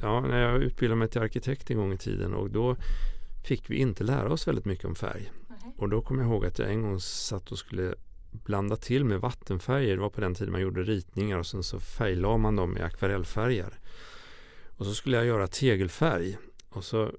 ja, 0.02 0.22
när 0.22 0.42
jag 0.42 0.64
utbildade 0.64 1.00
mig 1.00 1.08
till 1.08 1.22
arkitekt 1.22 1.72
en 1.72 1.78
gång 1.78 1.94
i 1.94 1.98
tiden 1.98 2.34
och 2.34 2.50
då 2.50 2.76
fick 3.48 3.70
vi 3.70 3.76
inte 3.76 4.04
lära 4.04 4.34
oss 4.34 4.48
väldigt 4.48 4.66
mycket 4.66 4.86
om 4.86 4.96
färg. 4.96 5.32
Och 5.78 5.90
då 5.90 6.02
kommer 6.02 6.24
jag 6.24 6.32
ihåg 6.32 6.46
att 6.46 6.60
jag 6.60 6.70
en 6.70 6.82
gång 6.82 7.00
satt 7.00 7.52
och 7.52 7.60
skulle 7.60 7.96
blanda 8.32 8.76
till 8.76 9.06
med 9.06 9.22
vattenfärger. 9.22 9.96
Det 9.96 10.02
var 10.02 10.10
på 10.10 10.22
den 10.22 10.36
tiden 10.36 10.52
man 10.52 10.62
gjorde 10.62 10.84
ritningar 10.84 11.38
och 11.38 11.48
sen 11.48 11.64
så 11.64 11.80
färglade 11.80 12.38
man 12.38 12.56
dem 12.56 12.72
med 12.72 12.84
akvarellfärger. 12.84 13.80
Och 14.78 14.86
så 14.86 14.94
skulle 14.94 15.18
jag 15.18 15.26
göra 15.26 15.48
tegelfärg 15.48 16.38
och 16.70 16.84
så 16.84 17.12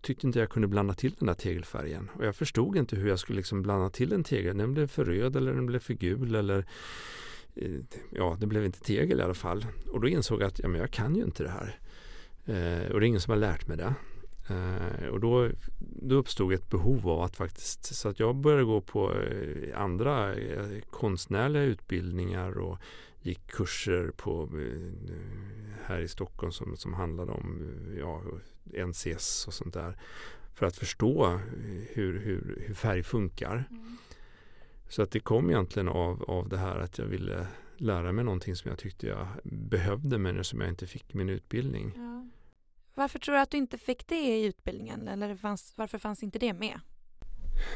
tyckte 0.00 0.26
inte 0.26 0.38
jag 0.38 0.50
kunde 0.50 0.68
blanda 0.68 0.94
till 0.94 1.14
den 1.18 1.26
där 1.26 1.34
tegelfärgen. 1.34 2.10
Och 2.14 2.26
jag 2.26 2.36
förstod 2.36 2.76
inte 2.76 2.96
hur 2.96 3.08
jag 3.08 3.18
skulle 3.18 3.36
liksom 3.36 3.62
blanda 3.62 3.90
till 3.90 4.12
en 4.12 4.24
tegel. 4.24 4.56
Den 4.56 4.74
blev 4.74 4.86
för 4.86 5.04
röd 5.04 5.36
eller 5.36 5.52
den 5.52 5.66
blev 5.66 5.78
för 5.78 5.94
gul 5.94 6.34
eller 6.34 6.64
eh, 7.54 7.80
ja, 8.10 8.36
det 8.40 8.46
blev 8.46 8.64
inte 8.64 8.80
tegel 8.80 9.20
i 9.20 9.22
alla 9.22 9.34
fall. 9.34 9.66
Och 9.92 10.00
då 10.00 10.08
insåg 10.08 10.42
jag 10.42 10.48
att 10.48 10.58
ja, 10.58 10.68
men 10.68 10.80
jag 10.80 10.90
kan 10.90 11.16
ju 11.16 11.22
inte 11.22 11.42
det 11.42 11.50
här. 11.50 11.78
Eh, 12.44 12.90
och 12.92 13.00
det 13.00 13.06
är 13.06 13.08
ingen 13.08 13.20
som 13.20 13.30
har 13.30 13.38
lärt 13.38 13.68
mig 13.68 13.76
det. 13.76 13.94
Eh, 14.48 15.06
och 15.06 15.20
då, 15.20 15.50
då 15.78 16.14
uppstod 16.14 16.52
ett 16.52 16.70
behov 16.70 17.08
av 17.08 17.22
att 17.22 17.36
faktiskt, 17.36 17.84
så 17.84 18.08
att 18.08 18.20
jag 18.20 18.36
började 18.36 18.64
gå 18.64 18.80
på 18.80 19.14
eh, 19.14 19.80
andra 19.80 20.34
eh, 20.34 20.80
konstnärliga 20.90 21.62
utbildningar 21.62 22.58
och 22.58 22.78
gick 23.20 23.46
kurser 23.46 24.10
på 24.16 24.42
eh, 24.42 25.14
här 25.84 26.00
i 26.00 26.08
Stockholm 26.08 26.52
som, 26.52 26.76
som 26.76 26.94
handlade 26.94 27.32
om 27.32 27.74
ja, 27.98 28.22
NCS 28.86 29.46
och 29.46 29.54
sånt 29.54 29.74
där. 29.74 29.96
För 30.54 30.66
att 30.66 30.76
förstå 30.76 31.40
hur, 31.88 32.18
hur, 32.20 32.64
hur 32.66 32.74
färg 32.74 33.02
funkar. 33.02 33.64
Mm. 33.70 33.96
Så 34.88 35.02
att 35.02 35.10
det 35.10 35.20
kom 35.20 35.50
egentligen 35.50 35.88
av, 35.88 36.22
av 36.22 36.48
det 36.48 36.58
här 36.58 36.78
att 36.78 36.98
jag 36.98 37.06
ville 37.06 37.46
lära 37.76 38.12
mig 38.12 38.24
någonting 38.24 38.56
som 38.56 38.68
jag 38.68 38.78
tyckte 38.78 39.06
jag 39.06 39.26
behövde 39.44 40.18
men 40.18 40.44
som 40.44 40.60
jag 40.60 40.68
inte 40.68 40.86
fick 40.86 41.14
i 41.14 41.16
min 41.16 41.28
utbildning. 41.28 41.92
Ja. 41.96 42.26
Varför 42.94 43.18
tror 43.18 43.34
du 43.34 43.40
att 43.40 43.50
du 43.50 43.56
inte 43.56 43.78
fick 43.78 44.06
det 44.06 44.20
i 44.20 44.44
utbildningen? 44.44 45.08
Eller 45.08 45.36
fanns, 45.36 45.72
varför 45.76 45.98
fanns 45.98 46.22
inte 46.22 46.38
det 46.38 46.52
med? 46.52 46.80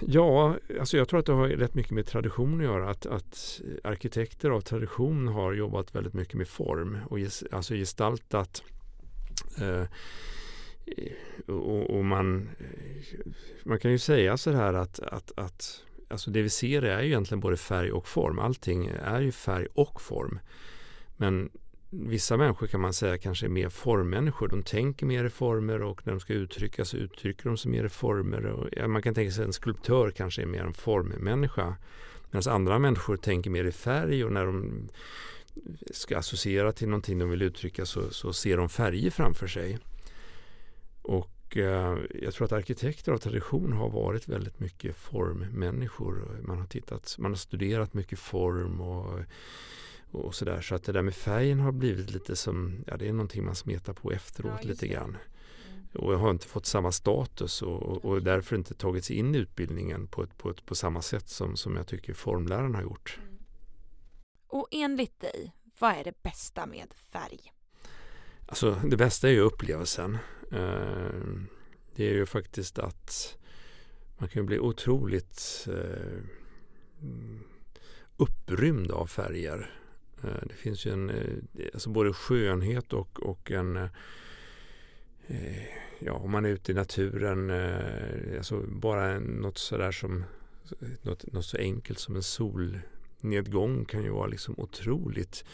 Ja, 0.00 0.56
alltså 0.80 0.96
jag 0.96 1.08
tror 1.08 1.20
att 1.20 1.26
det 1.26 1.32
har 1.32 1.48
rätt 1.48 1.74
mycket 1.74 1.92
med 1.92 2.06
tradition 2.06 2.60
att 2.60 2.64
göra. 2.64 2.90
Att, 2.90 3.06
att 3.06 3.60
arkitekter 3.84 4.50
av 4.50 4.60
tradition 4.60 5.28
har 5.28 5.52
jobbat 5.52 5.94
väldigt 5.94 6.14
mycket 6.14 6.34
med 6.34 6.48
form 6.48 6.98
och 7.10 7.18
ges, 7.18 7.44
alltså 7.50 7.74
gestaltat 7.74 8.62
eh, 9.60 9.84
och, 11.46 11.90
och, 11.90 12.04
man, 12.04 12.48
eh, 12.58 13.32
man 13.64 13.78
kan 13.78 13.90
ju 13.90 13.98
säga 13.98 14.36
så 14.36 14.50
här 14.50 14.74
att, 14.74 14.98
att, 14.98 15.32
att 15.36 15.82
alltså 16.08 16.30
det 16.30 16.42
vi 16.42 16.50
ser 16.50 16.82
är 16.82 17.00
ju 17.00 17.06
egentligen 17.06 17.40
både 17.40 17.56
färg 17.56 17.92
och 17.92 18.08
form. 18.08 18.38
Allting 18.38 18.86
är 19.02 19.20
ju 19.20 19.32
färg 19.32 19.66
och 19.74 20.00
form. 20.00 20.38
Men 21.16 21.50
vissa 21.94 22.36
människor 22.36 22.66
kan 22.66 22.80
man 22.80 22.92
säga 22.92 23.18
kanske 23.18 23.46
är 23.46 23.50
mer 23.50 23.68
formmänniskor. 23.68 24.48
De 24.48 24.62
tänker 24.62 25.06
mer 25.06 25.24
i 25.24 25.30
former 25.30 25.82
och 25.82 26.06
när 26.06 26.12
de 26.12 26.20
ska 26.20 26.32
uttrycka 26.32 26.84
så 26.84 26.96
uttrycker 26.96 27.44
de 27.44 27.56
sig 27.56 27.70
mer 27.70 27.84
i 27.84 27.88
former. 27.88 28.46
Och, 28.46 28.68
ja, 28.72 28.88
man 28.88 29.02
kan 29.02 29.14
tänka 29.14 29.32
sig 29.32 29.42
att 29.42 29.46
en 29.46 29.52
skulptör 29.52 30.10
kanske 30.10 30.42
är 30.42 30.46
mer 30.46 30.62
en 30.62 30.74
formmänniska. 30.74 31.76
Medan 32.30 32.54
andra 32.54 32.78
människor 32.78 33.16
tänker 33.16 33.50
mer 33.50 33.64
i 33.64 33.72
färg 33.72 34.24
och 34.24 34.32
när 34.32 34.46
de 34.46 34.88
ska 35.90 36.18
associera 36.18 36.72
till 36.72 36.88
någonting 36.88 37.18
de 37.18 37.30
vill 37.30 37.42
uttrycka 37.42 37.86
så, 37.86 38.10
så 38.10 38.32
ser 38.32 38.56
de 38.56 38.68
färger 38.68 39.10
framför 39.10 39.46
sig. 39.46 39.78
Och 41.02 41.56
eh, 41.56 41.98
jag 42.22 42.34
tror 42.34 42.44
att 42.44 42.52
arkitekter 42.52 43.12
av 43.12 43.18
tradition 43.18 43.72
har 43.72 43.90
varit 43.90 44.28
väldigt 44.28 44.60
mycket 44.60 44.96
formmänniskor. 44.96 46.40
Man 46.42 46.58
har, 46.58 46.66
tittat, 46.66 47.16
man 47.18 47.30
har 47.30 47.36
studerat 47.36 47.94
mycket 47.94 48.18
form 48.18 48.80
och, 48.80 49.20
och 50.12 50.34
sådär. 50.34 50.60
Så 50.60 50.74
att 50.74 50.84
det 50.84 50.92
där 50.92 51.02
med 51.02 51.14
färgen 51.14 51.60
har 51.60 51.72
blivit 51.72 52.10
lite 52.10 52.36
som, 52.36 52.84
ja 52.86 52.96
det 52.96 53.08
är 53.08 53.12
någonting 53.12 53.44
man 53.44 53.54
smetar 53.54 53.92
på 53.92 54.12
efteråt 54.12 54.58
ja, 54.62 54.68
lite 54.68 54.88
grann. 54.88 55.16
Mm. 55.70 55.86
Och 55.94 56.12
jag 56.12 56.18
har 56.18 56.30
inte 56.30 56.46
fått 56.46 56.66
samma 56.66 56.92
status 56.92 57.62
och, 57.62 58.04
och 58.04 58.22
därför 58.22 58.56
inte 58.56 58.74
tagits 58.74 59.10
in 59.10 59.34
i 59.34 59.38
utbildningen 59.38 60.06
på, 60.06 60.22
ett, 60.22 60.38
på, 60.38 60.50
ett, 60.50 60.66
på 60.66 60.74
samma 60.74 61.02
sätt 61.02 61.28
som, 61.28 61.56
som 61.56 61.76
jag 61.76 61.86
tycker 61.86 62.14
formläraren 62.14 62.74
har 62.74 62.82
gjort. 62.82 63.18
Mm. 63.22 63.38
Och 64.46 64.68
enligt 64.70 65.20
dig, 65.20 65.52
vad 65.78 65.92
är 65.92 66.04
det 66.04 66.22
bästa 66.22 66.66
med 66.66 66.94
färg? 67.12 67.52
Alltså 68.46 68.80
det 68.84 68.96
bästa 68.96 69.28
är 69.28 69.32
ju 69.32 69.40
upplevelsen. 69.40 70.18
Eh, 70.52 71.22
det 71.94 72.08
är 72.08 72.14
ju 72.14 72.26
faktiskt 72.26 72.78
att 72.78 73.38
man 74.18 74.28
kan 74.28 74.46
bli 74.46 74.58
otroligt 74.58 75.66
eh, 75.68 76.22
upprymd 78.16 78.90
av 78.90 79.06
färger. 79.06 79.81
Eh, 80.24 80.46
det 80.48 80.54
finns 80.54 80.86
ju 80.86 80.92
en, 80.92 81.10
eh, 81.10 81.66
alltså 81.74 81.90
både 81.90 82.12
skönhet 82.12 82.92
och, 82.92 83.22
och 83.22 83.50
en 83.50 83.76
eh, 83.76 83.88
Ja, 86.04 86.12
om 86.12 86.30
man 86.30 86.44
är 86.44 86.48
ute 86.48 86.72
i 86.72 86.74
naturen, 86.74 87.50
alltså 88.36 88.60
bara 88.60 89.18
något 89.18 89.58
sådär 89.58 89.92
som 89.92 90.24
något, 91.02 91.32
något 91.32 91.44
så 91.44 91.56
enkelt 91.56 91.98
som 91.98 92.16
en 92.16 92.22
solnedgång 92.22 93.84
kan 93.84 94.02
ju 94.02 94.10
vara 94.10 94.26
liksom 94.26 94.54
otroligt 94.58 95.44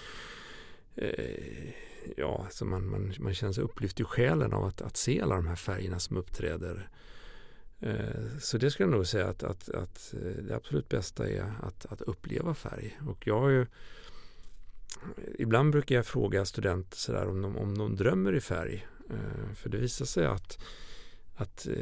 ja, 2.17 2.43
alltså 2.45 2.65
man, 2.65 2.91
man, 2.91 3.15
man 3.19 3.35
känner 3.35 3.53
sig 3.53 3.65
upplyft 3.65 4.01
i 4.01 4.05
själen 4.05 4.53
av 4.53 4.65
att, 4.65 4.83
att 4.83 4.97
se 4.97 5.21
alla 5.21 5.35
de 5.35 5.47
här 5.47 5.57
färgerna 5.57 5.99
som 5.99 6.17
uppträder. 6.17 6.89
Så 8.41 8.59
det 8.59 8.71
skulle 8.71 8.89
jag 8.89 8.97
nog 8.97 9.07
säga 9.07 9.27
att, 9.27 9.43
att, 9.43 9.69
att 9.69 10.15
det 10.43 10.55
absolut 10.57 10.89
bästa 10.89 11.29
är 11.29 11.53
att, 11.63 11.87
att 11.87 12.01
uppleva 12.03 12.55
färg. 12.55 12.99
Och 13.09 13.27
jag 13.27 13.41
har 13.41 13.49
ju, 13.49 13.67
ibland 15.38 15.73
brukar 15.73 15.95
jag 15.95 16.07
fråga 16.07 16.45
studenter 16.45 16.97
sådär 16.97 17.28
om 17.28 17.43
de, 17.43 17.57
om 17.57 17.78
de 17.78 17.97
drömmer 17.97 18.33
i 18.33 18.40
färg. 18.40 18.87
Eh, 19.11 19.55
för 19.55 19.69
det 19.69 19.78
visar 19.78 20.05
sig 20.05 20.26
att 20.26 20.59
att 21.40 21.67
eh, 21.67 21.73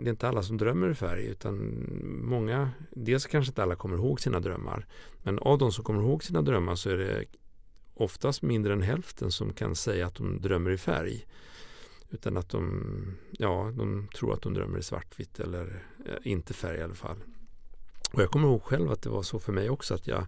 det 0.00 0.04
är 0.04 0.08
inte 0.08 0.28
alla 0.28 0.42
som 0.42 0.56
drömmer 0.56 0.90
i 0.90 0.94
färg 0.94 1.26
utan 1.26 1.86
många, 2.22 2.70
dels 2.90 3.26
kanske 3.26 3.50
inte 3.50 3.62
alla 3.62 3.76
kommer 3.76 3.96
ihåg 3.96 4.20
sina 4.20 4.40
drömmar 4.40 4.86
men 5.22 5.38
av 5.38 5.58
de 5.58 5.72
som 5.72 5.84
kommer 5.84 6.02
ihåg 6.02 6.24
sina 6.24 6.42
drömmar 6.42 6.74
så 6.74 6.90
är 6.90 6.96
det 6.96 7.24
oftast 7.94 8.42
mindre 8.42 8.72
än 8.72 8.82
hälften 8.82 9.32
som 9.32 9.52
kan 9.52 9.74
säga 9.76 10.06
att 10.06 10.14
de 10.14 10.40
drömmer 10.40 10.70
i 10.70 10.78
färg. 10.78 11.26
Utan 12.10 12.36
att 12.36 12.48
de, 12.48 13.16
ja, 13.30 13.72
de 13.76 14.08
tror 14.08 14.34
att 14.34 14.42
de 14.42 14.54
drömmer 14.54 14.78
i 14.78 14.82
svartvitt 14.82 15.40
eller 15.40 15.86
eh, 16.06 16.14
inte 16.22 16.54
färg 16.54 16.78
i 16.78 16.82
alla 16.82 16.94
fall. 16.94 17.16
Och 18.12 18.22
jag 18.22 18.30
kommer 18.30 18.48
ihåg 18.48 18.62
själv 18.62 18.90
att 18.90 19.02
det 19.02 19.10
var 19.10 19.22
så 19.22 19.38
för 19.38 19.52
mig 19.52 19.70
också 19.70 19.94
att 19.94 20.06
jag 20.06 20.26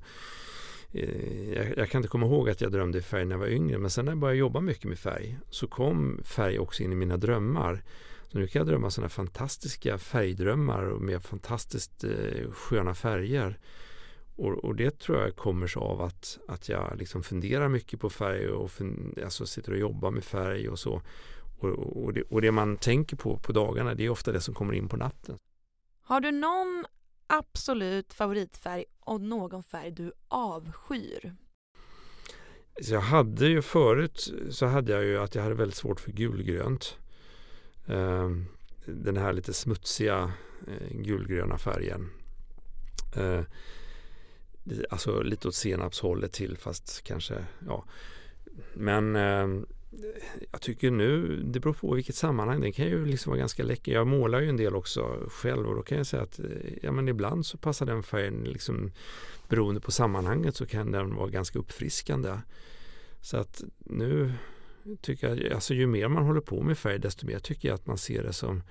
Eh, 0.94 1.52
jag, 1.52 1.78
jag, 1.78 1.90
kan 1.90 1.98
inte 1.98 2.08
komma 2.08 2.26
ihåg 2.26 2.50
att 2.50 2.60
jag 2.60 2.72
drömde 2.72 2.98
i 2.98 3.02
färg 3.02 3.24
när 3.24 3.34
jag 3.34 3.40
var 3.40 3.46
yngre 3.46 3.78
men 3.78 3.90
sen 3.90 4.04
när 4.04 4.12
jag 4.12 4.18
började 4.18 4.38
jobba 4.38 4.60
mycket 4.60 4.84
med 4.84 4.98
färg 4.98 5.38
så 5.50 5.66
kom 5.66 6.20
färg 6.24 6.58
också 6.58 6.82
in 6.82 6.92
i 6.92 6.94
mina 6.94 7.16
drömmar. 7.16 7.82
Så 8.28 8.38
nu 8.38 8.46
kan 8.46 8.60
jag 8.60 8.66
drömma 8.66 8.90
sådana 8.90 9.08
fantastiska 9.08 9.98
färgdrömmar 9.98 10.84
med 10.84 11.22
fantastiskt 11.22 12.04
eh, 12.04 12.50
sköna 12.52 12.94
färger. 12.94 13.58
Och, 14.36 14.64
och, 14.64 14.76
det 14.76 14.98
tror 14.98 15.18
jag 15.18 15.36
kommer 15.36 15.66
sig 15.66 15.80
av 15.80 16.02
att, 16.02 16.38
att 16.48 16.68
jag 16.68 16.96
liksom 16.98 17.22
funderar 17.22 17.68
mycket 17.68 18.00
på 18.00 18.10
färg 18.10 18.48
och 18.48 18.70
fun, 18.70 19.14
alltså 19.24 19.46
sitter 19.46 19.72
och 19.72 19.78
jobbar 19.78 20.10
med 20.10 20.24
färg 20.24 20.68
och 20.68 20.78
så. 20.78 21.02
Och, 21.58 22.04
och, 22.04 22.12
det, 22.12 22.22
och 22.22 22.42
det 22.42 22.50
man 22.50 22.76
tänker 22.76 23.16
på 23.16 23.38
på 23.38 23.52
dagarna 23.52 23.94
det 23.94 24.04
är 24.04 24.10
ofta 24.10 24.32
det 24.32 24.40
som 24.40 24.54
kommer 24.54 24.72
in 24.74 24.88
på 24.88 24.96
natten. 24.96 25.38
Har 26.02 26.20
du 26.20 26.30
någon 26.30 26.86
absolut 27.26 28.12
favoritfärg 28.12 28.84
och 29.00 29.20
någon 29.20 29.62
färg 29.62 29.90
du 29.90 30.12
avskyr? 30.28 31.34
Så 32.82 32.94
jag 32.94 33.00
hade 33.00 33.46
ju 33.46 33.62
förut 33.62 34.32
så 34.50 34.66
hade 34.66 34.92
jag 34.92 35.04
ju 35.04 35.18
att 35.18 35.34
jag 35.34 35.42
hade 35.42 35.54
väldigt 35.54 35.76
svårt 35.76 36.00
för 36.00 36.12
gulgrönt. 36.12 36.98
Ehm, 37.86 38.46
den 38.86 39.16
här 39.16 39.32
lite 39.32 39.52
smutsiga 39.52 40.32
eh, 40.66 40.96
gulgröna 40.96 41.58
färgen. 41.58 42.10
Eh, 43.16 43.40
alltså 44.90 45.22
lite 45.22 45.48
åt 45.48 45.54
senapshållet 45.54 46.32
till 46.32 46.56
fast 46.56 47.02
kanske 47.04 47.44
ja. 47.66 47.84
Men 48.74 49.16
ehm, 49.16 49.66
jag 50.50 50.60
tycker 50.60 50.90
nu, 50.90 51.42
det 51.44 51.60
beror 51.60 51.74
på 51.74 51.94
vilket 51.94 52.14
sammanhang. 52.14 52.60
Den 52.60 52.72
kan 52.72 52.86
ju 52.86 53.06
liksom 53.06 53.30
vara 53.30 53.38
ganska 53.38 53.62
läcker. 53.62 53.92
Jag 53.92 54.06
målar 54.06 54.40
ju 54.40 54.48
en 54.48 54.56
del 54.56 54.74
också 54.74 55.28
själv 55.28 55.66
och 55.66 55.76
då 55.76 55.82
kan 55.82 55.98
jag 55.98 56.06
säga 56.06 56.22
att 56.22 56.38
eh, 56.38 56.46
ja, 56.82 56.92
men 56.92 57.08
ibland 57.08 57.46
så 57.46 57.58
passar 57.58 57.86
den 57.86 58.02
färgen 58.02 58.44
liksom 58.44 58.90
beroende 59.48 59.80
på 59.80 59.90
sammanhanget 59.90 60.56
så 60.56 60.66
kan 60.66 60.92
den 60.92 61.14
vara 61.14 61.28
ganska 61.28 61.58
uppfriskande. 61.58 62.38
Så 63.20 63.36
att 63.36 63.62
nu 63.78 64.32
tycker 65.00 65.28
jag, 65.28 65.52
alltså 65.52 65.74
ju 65.74 65.86
mer 65.86 66.08
man 66.08 66.24
håller 66.24 66.40
på 66.40 66.62
med 66.62 66.78
färg 66.78 66.98
desto 66.98 67.26
mer 67.26 67.38
tycker 67.38 67.68
jag 67.68 67.74
att 67.74 67.86
man 67.86 67.98
ser 67.98 68.22
det 68.22 68.32
som, 68.32 68.62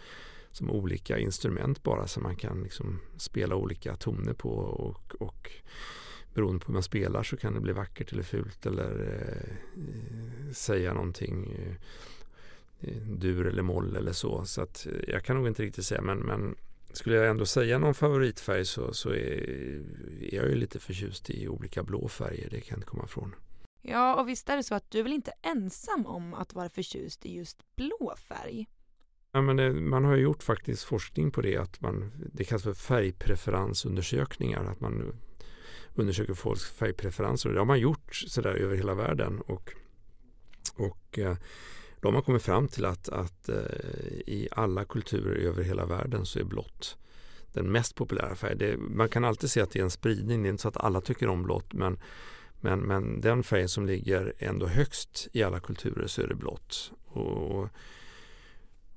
som 0.51 0.71
olika 0.71 1.17
instrument 1.17 1.83
bara 1.83 2.07
som 2.07 2.23
man 2.23 2.35
kan 2.35 2.63
liksom 2.63 2.99
spela 3.17 3.55
olika 3.55 3.95
toner 3.95 4.33
på 4.33 4.49
och, 4.49 5.15
och 5.19 5.51
beroende 6.33 6.59
på 6.59 6.67
hur 6.67 6.73
man 6.73 6.83
spelar 6.83 7.23
så 7.23 7.37
kan 7.37 7.53
det 7.53 7.59
bli 7.59 7.73
vackert 7.73 8.11
eller 8.11 8.23
fult 8.23 8.65
eller 8.65 9.17
eh, 9.75 10.53
säga 10.53 10.93
någonting 10.93 11.51
eh, 12.79 12.95
dur 12.97 13.47
eller 13.47 13.63
moll 13.63 13.95
eller 13.95 14.11
så. 14.11 14.45
Så 14.45 14.61
att 14.61 14.85
eh, 14.85 14.93
jag 15.07 15.23
kan 15.23 15.35
nog 15.35 15.47
inte 15.47 15.63
riktigt 15.63 15.85
säga 15.85 16.01
men, 16.01 16.19
men 16.19 16.55
skulle 16.93 17.15
jag 17.15 17.29
ändå 17.29 17.45
säga 17.45 17.77
någon 17.79 17.93
favoritfärg 17.93 18.65
så, 18.65 18.93
så 18.93 19.09
är, 19.09 19.15
är 20.21 20.35
jag 20.35 20.49
ju 20.49 20.55
lite 20.55 20.79
förtjust 20.79 21.29
i 21.29 21.47
olika 21.47 21.83
blå 21.83 22.07
färger, 22.07 22.49
det 22.49 22.61
kan 22.61 22.69
jag 22.69 22.77
inte 22.77 22.87
komma 22.87 23.03
ifrån. 23.03 23.35
Ja, 23.81 24.15
och 24.15 24.29
visst 24.29 24.49
är 24.49 24.57
det 24.57 24.63
så 24.63 24.75
att 24.75 24.91
du 24.91 24.99
är 24.99 25.03
väl 25.03 25.13
inte 25.13 25.31
ensam 25.41 26.05
om 26.05 26.33
att 26.33 26.53
vara 26.53 26.69
förtjust 26.69 27.25
i 27.25 27.35
just 27.35 27.75
blå 27.75 28.15
färg? 28.17 28.67
Ja, 29.31 29.41
men 29.41 29.55
det, 29.55 29.73
man 29.73 30.05
har 30.05 30.15
ju 30.15 30.21
gjort 30.21 30.43
faktiskt 30.43 30.83
forskning 30.83 31.31
på 31.31 31.41
det, 31.41 31.57
att 31.57 31.81
man, 31.81 32.11
det 32.33 32.43
kallas 32.43 32.63
för 32.63 32.73
färgpreferensundersökningar, 32.73 34.63
att 34.63 34.79
man 34.79 35.15
undersöker 35.95 36.33
folks 36.33 36.65
färgpreferenser. 36.65 37.49
Det 37.49 37.59
har 37.59 37.65
man 37.65 37.79
gjort 37.79 38.15
sådär 38.15 38.53
över 38.53 38.75
hela 38.75 38.93
världen 38.93 39.41
och, 39.41 39.73
och 40.75 41.19
eh, 41.19 41.35
då 42.01 42.07
har 42.07 42.13
man 42.13 42.23
kommit 42.23 42.43
fram 42.43 42.67
till 42.67 42.85
att, 42.85 43.09
att 43.09 43.49
eh, 43.49 43.55
i 44.27 44.47
alla 44.51 44.85
kulturer 44.85 45.35
över 45.35 45.63
hela 45.63 45.85
världen 45.85 46.25
så 46.25 46.39
är 46.39 46.43
blått 46.43 46.97
den 47.53 47.71
mest 47.71 47.95
populära 47.95 48.35
färgen. 48.35 48.95
Man 48.95 49.09
kan 49.09 49.25
alltid 49.25 49.51
se 49.51 49.61
att 49.61 49.71
det 49.71 49.79
är 49.79 49.83
en 49.83 49.91
spridning, 49.91 50.43
det 50.43 50.47
är 50.47 50.49
inte 50.49 50.61
så 50.61 50.67
att 50.67 50.77
alla 50.77 51.01
tycker 51.01 51.27
om 51.27 51.43
blått 51.43 51.73
men 51.73 51.99
men, 52.63 52.79
men 52.79 53.21
den 53.21 53.43
färgen 53.43 53.69
som 53.69 53.85
ligger 53.85 54.33
ändå 54.39 54.67
högst 54.67 55.27
i 55.31 55.43
alla 55.43 55.59
kulturer 55.59 56.07
så 56.07 56.21
är 56.21 56.27
det 56.27 56.35
blått. 56.35 56.91
Och, 57.05 57.69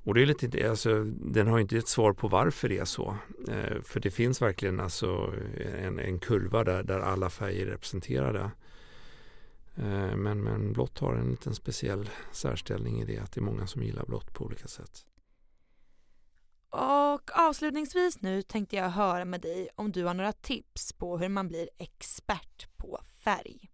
och 0.06 0.14
det 0.14 0.22
är 0.22 0.26
lite, 0.26 0.70
alltså, 0.70 1.04
den 1.04 1.46
har 1.46 1.58
inte 1.58 1.76
ett 1.76 1.88
svar 1.88 2.12
på 2.12 2.28
varför 2.28 2.68
det 2.68 2.78
är 2.78 2.84
så. 2.84 3.16
Eh, 3.48 3.82
för 3.82 4.00
det 4.00 4.10
finns 4.10 4.42
verkligen 4.42 4.80
alltså 4.80 5.34
en, 5.78 5.98
en 5.98 6.18
kurva 6.18 6.64
där, 6.64 6.82
där 6.82 7.00
alla 7.00 7.30
färger 7.30 7.66
är 7.66 7.70
representerade. 7.70 8.50
Eh, 9.76 10.16
men, 10.16 10.42
men 10.42 10.72
blått 10.72 10.98
har 10.98 11.14
en 11.14 11.30
liten 11.30 11.54
speciell 11.54 12.10
särställning 12.32 13.00
i 13.00 13.04
det 13.04 13.18
att 13.18 13.32
det 13.32 13.40
är 13.40 13.42
många 13.42 13.66
som 13.66 13.82
gillar 13.82 14.04
blått 14.06 14.34
på 14.34 14.44
olika 14.44 14.68
sätt. 14.68 15.06
Och 16.70 17.38
avslutningsvis 17.38 18.22
nu 18.22 18.42
tänkte 18.42 18.76
jag 18.76 18.90
höra 18.90 19.24
med 19.24 19.40
dig 19.40 19.68
om 19.74 19.92
du 19.92 20.04
har 20.04 20.14
några 20.14 20.32
tips 20.32 20.92
på 20.92 21.18
hur 21.18 21.28
man 21.28 21.48
blir 21.48 21.68
expert 21.78 22.68
på 22.76 23.00
färg. 23.24 23.70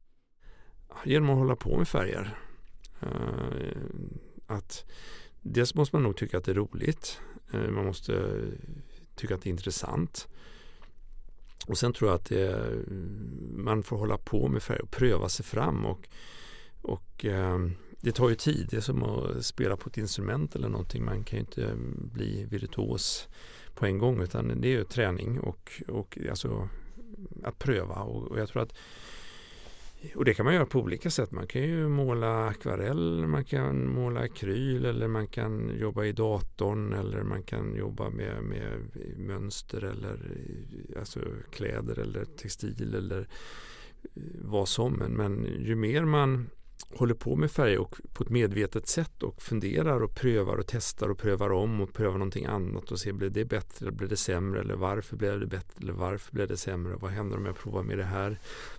Genom 1.05 1.31
att 1.31 1.39
hålla 1.39 1.57
på 1.57 1.77
med 1.77 1.89
färger. 1.89 2.39
Uh, 3.03 3.73
att 4.47 4.85
dels 5.43 5.75
måste 5.75 5.97
man 5.97 6.03
nog 6.03 6.17
tycka 6.17 6.39
att 6.39 6.45
det 6.45 6.53
är 6.53 6.55
roligt. 6.55 7.21
Eh, 7.53 7.71
man 7.71 7.85
måste 7.85 8.41
tycka 9.15 9.35
att 9.35 9.43
det 9.43 9.49
är 9.49 9.53
intressant. 9.53 10.29
Och 11.67 11.79
sen 11.79 11.93
tror 11.93 12.11
jag 12.11 12.17
att 12.17 12.25
det, 12.25 12.73
man 13.57 13.83
får 13.83 13.97
hålla 13.97 14.19
på 14.19 14.49
med 14.49 14.63
färg 14.63 14.79
och 14.79 14.91
pröva 14.91 15.29
sig 15.29 15.45
fram. 15.45 15.87
och, 15.87 16.09
och 16.83 17.25
eh, 17.25 17.59
det 18.01 18.13
tar 18.13 18.29
ju 18.29 18.35
tid. 18.35 18.69
Det 18.71 18.77
är 18.77 18.81
som 18.81 19.03
att 19.03 19.45
spela 19.45 19.77
på 19.77 19.89
ett 19.89 19.99
instrument 19.99 20.57
eller 20.57 20.69
någonting. 20.69 21.05
Man 21.05 21.25
kan 21.25 21.37
ju 21.37 21.41
inte 21.41 21.73
bli 22.13 22.45
virtuos 22.45 23.29
på 23.75 23.87
en 23.87 23.99
gång 23.99 24.23
utan 24.23 24.61
det 24.61 24.69
är 24.69 24.73
ju 24.73 24.85
träning 24.85 25.41
och, 25.41 25.83
och 25.89 26.19
alltså 26.31 26.69
att 27.43 27.59
pröva. 27.59 27.95
Och, 27.95 28.23
och 28.23 28.39
jag 28.39 28.49
tror 28.49 28.63
att 28.63 28.75
och 30.15 30.25
det 30.25 30.35
kan 30.35 30.45
man 30.45 30.55
göra 30.55 30.67
på 30.67 30.81
olika 30.81 31.11
sätt. 31.11 31.31
Man 31.31 31.47
kan 31.47 31.63
ju 31.63 31.89
måla 31.89 32.47
akvarell, 32.47 33.27
man 33.27 33.45
kan 33.45 33.89
måla 33.89 34.21
akryl 34.21 34.85
eller 34.85 35.09
man 35.09 35.27
kan 35.27 35.79
jobba 35.79 36.05
i 36.05 36.13
datorn 36.13 36.93
eller 36.93 37.23
man 37.23 37.43
kan 37.43 37.75
jobba 37.75 38.11
med, 38.11 38.43
med 38.43 38.91
mönster 39.17 39.85
eller 39.85 40.19
alltså 40.99 41.21
kläder 41.53 41.99
eller 41.99 42.25
textil 42.25 42.95
eller 42.95 43.21
eh, 43.21 44.23
vad 44.39 44.69
som. 44.69 44.93
Men 44.93 45.45
ju 45.45 45.75
mer 45.75 46.05
man 46.05 46.51
håller 46.91 47.15
på 47.15 47.37
med 47.37 47.51
färger 47.51 47.79
och 47.79 47.97
på 48.13 48.25
ett 48.25 48.31
medvetet 48.31 48.89
sätt 48.89 49.23
och 49.23 49.43
funderar 49.43 50.01
och 50.03 50.15
prövar 50.15 50.57
och 50.57 50.67
testar 50.67 51.09
och 51.09 51.19
prövar 51.19 51.53
om 51.53 51.81
och 51.81 51.93
prövar 51.93 52.19
någonting 52.19 52.47
annat 52.47 52.93
och 52.93 52.99
ser 52.99 53.13
blir 53.13 53.31
det 53.31 53.45
bättre 53.45 53.87
eller 53.87 53.93
blir 53.93 54.09
det 54.09 54.17
sämre 54.17 54.61
eller 54.61 54.75
varför 54.75 55.17
blev 55.17 55.41
det 55.41 55.47
bättre 55.47 55.83
eller 55.83 55.93
varför 55.93 56.33
blev 56.33 56.49
det 56.49 56.57
sämre 56.57 56.97
vad 57.01 57.11
händer 57.11 57.37
om 57.37 57.47
jag 57.47 57.57
provar 57.59 57.83
med 57.83 57.99
det 57.99 58.05
här. 58.05 58.39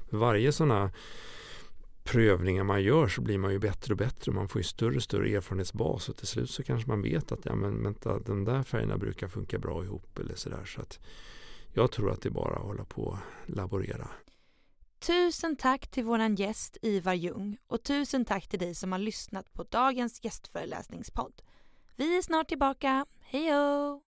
Varje 0.09 0.51
sådana 0.51 0.91
prövningar 2.03 2.63
man 2.63 2.83
gör 2.83 3.07
så 3.07 3.21
blir 3.21 3.37
man 3.37 3.51
ju 3.51 3.59
bättre 3.59 3.93
och 3.93 3.97
bättre 3.97 4.31
och 4.31 4.35
man 4.35 4.47
får 4.47 4.59
ju 4.59 4.63
större 4.63 4.95
och 4.95 5.03
större 5.03 5.29
erfarenhetsbas 5.29 6.09
och 6.09 6.17
till 6.17 6.27
slut 6.27 6.49
så 6.49 6.63
kanske 6.63 6.89
man 6.89 7.01
vet 7.01 7.31
att 7.31 7.45
ja, 7.45 7.55
men, 7.55 7.83
vänta, 7.83 8.19
de 8.19 8.45
där 8.45 8.63
färgerna 8.63 8.97
brukar 8.97 9.27
funka 9.27 9.59
bra 9.59 9.83
ihop 9.83 10.19
eller 10.19 10.35
sådär 10.35 10.65
så 10.65 10.81
att 10.81 10.99
jag 11.73 11.91
tror 11.91 12.11
att 12.11 12.21
det 12.21 12.29
är 12.29 12.33
bara 12.33 12.55
att 12.55 12.65
hålla 12.65 12.85
på 12.85 13.03
och 13.03 13.17
laborera. 13.45 14.07
Tusen 15.05 15.55
tack 15.55 15.87
till 15.87 16.03
våran 16.03 16.35
gäst 16.35 16.77
Ivar 16.81 17.13
Ljung 17.13 17.57
och 17.67 17.83
tusen 17.83 18.25
tack 18.25 18.47
till 18.47 18.59
dig 18.59 18.75
som 18.75 18.91
har 18.91 18.99
lyssnat 18.99 19.53
på 19.53 19.63
dagens 19.63 20.23
gästföreläsningspodd. 20.23 21.41
Vi 21.95 22.17
är 22.17 22.21
snart 22.21 22.47
tillbaka. 22.47 23.05
Hej 23.21 23.49
då! 23.49 24.01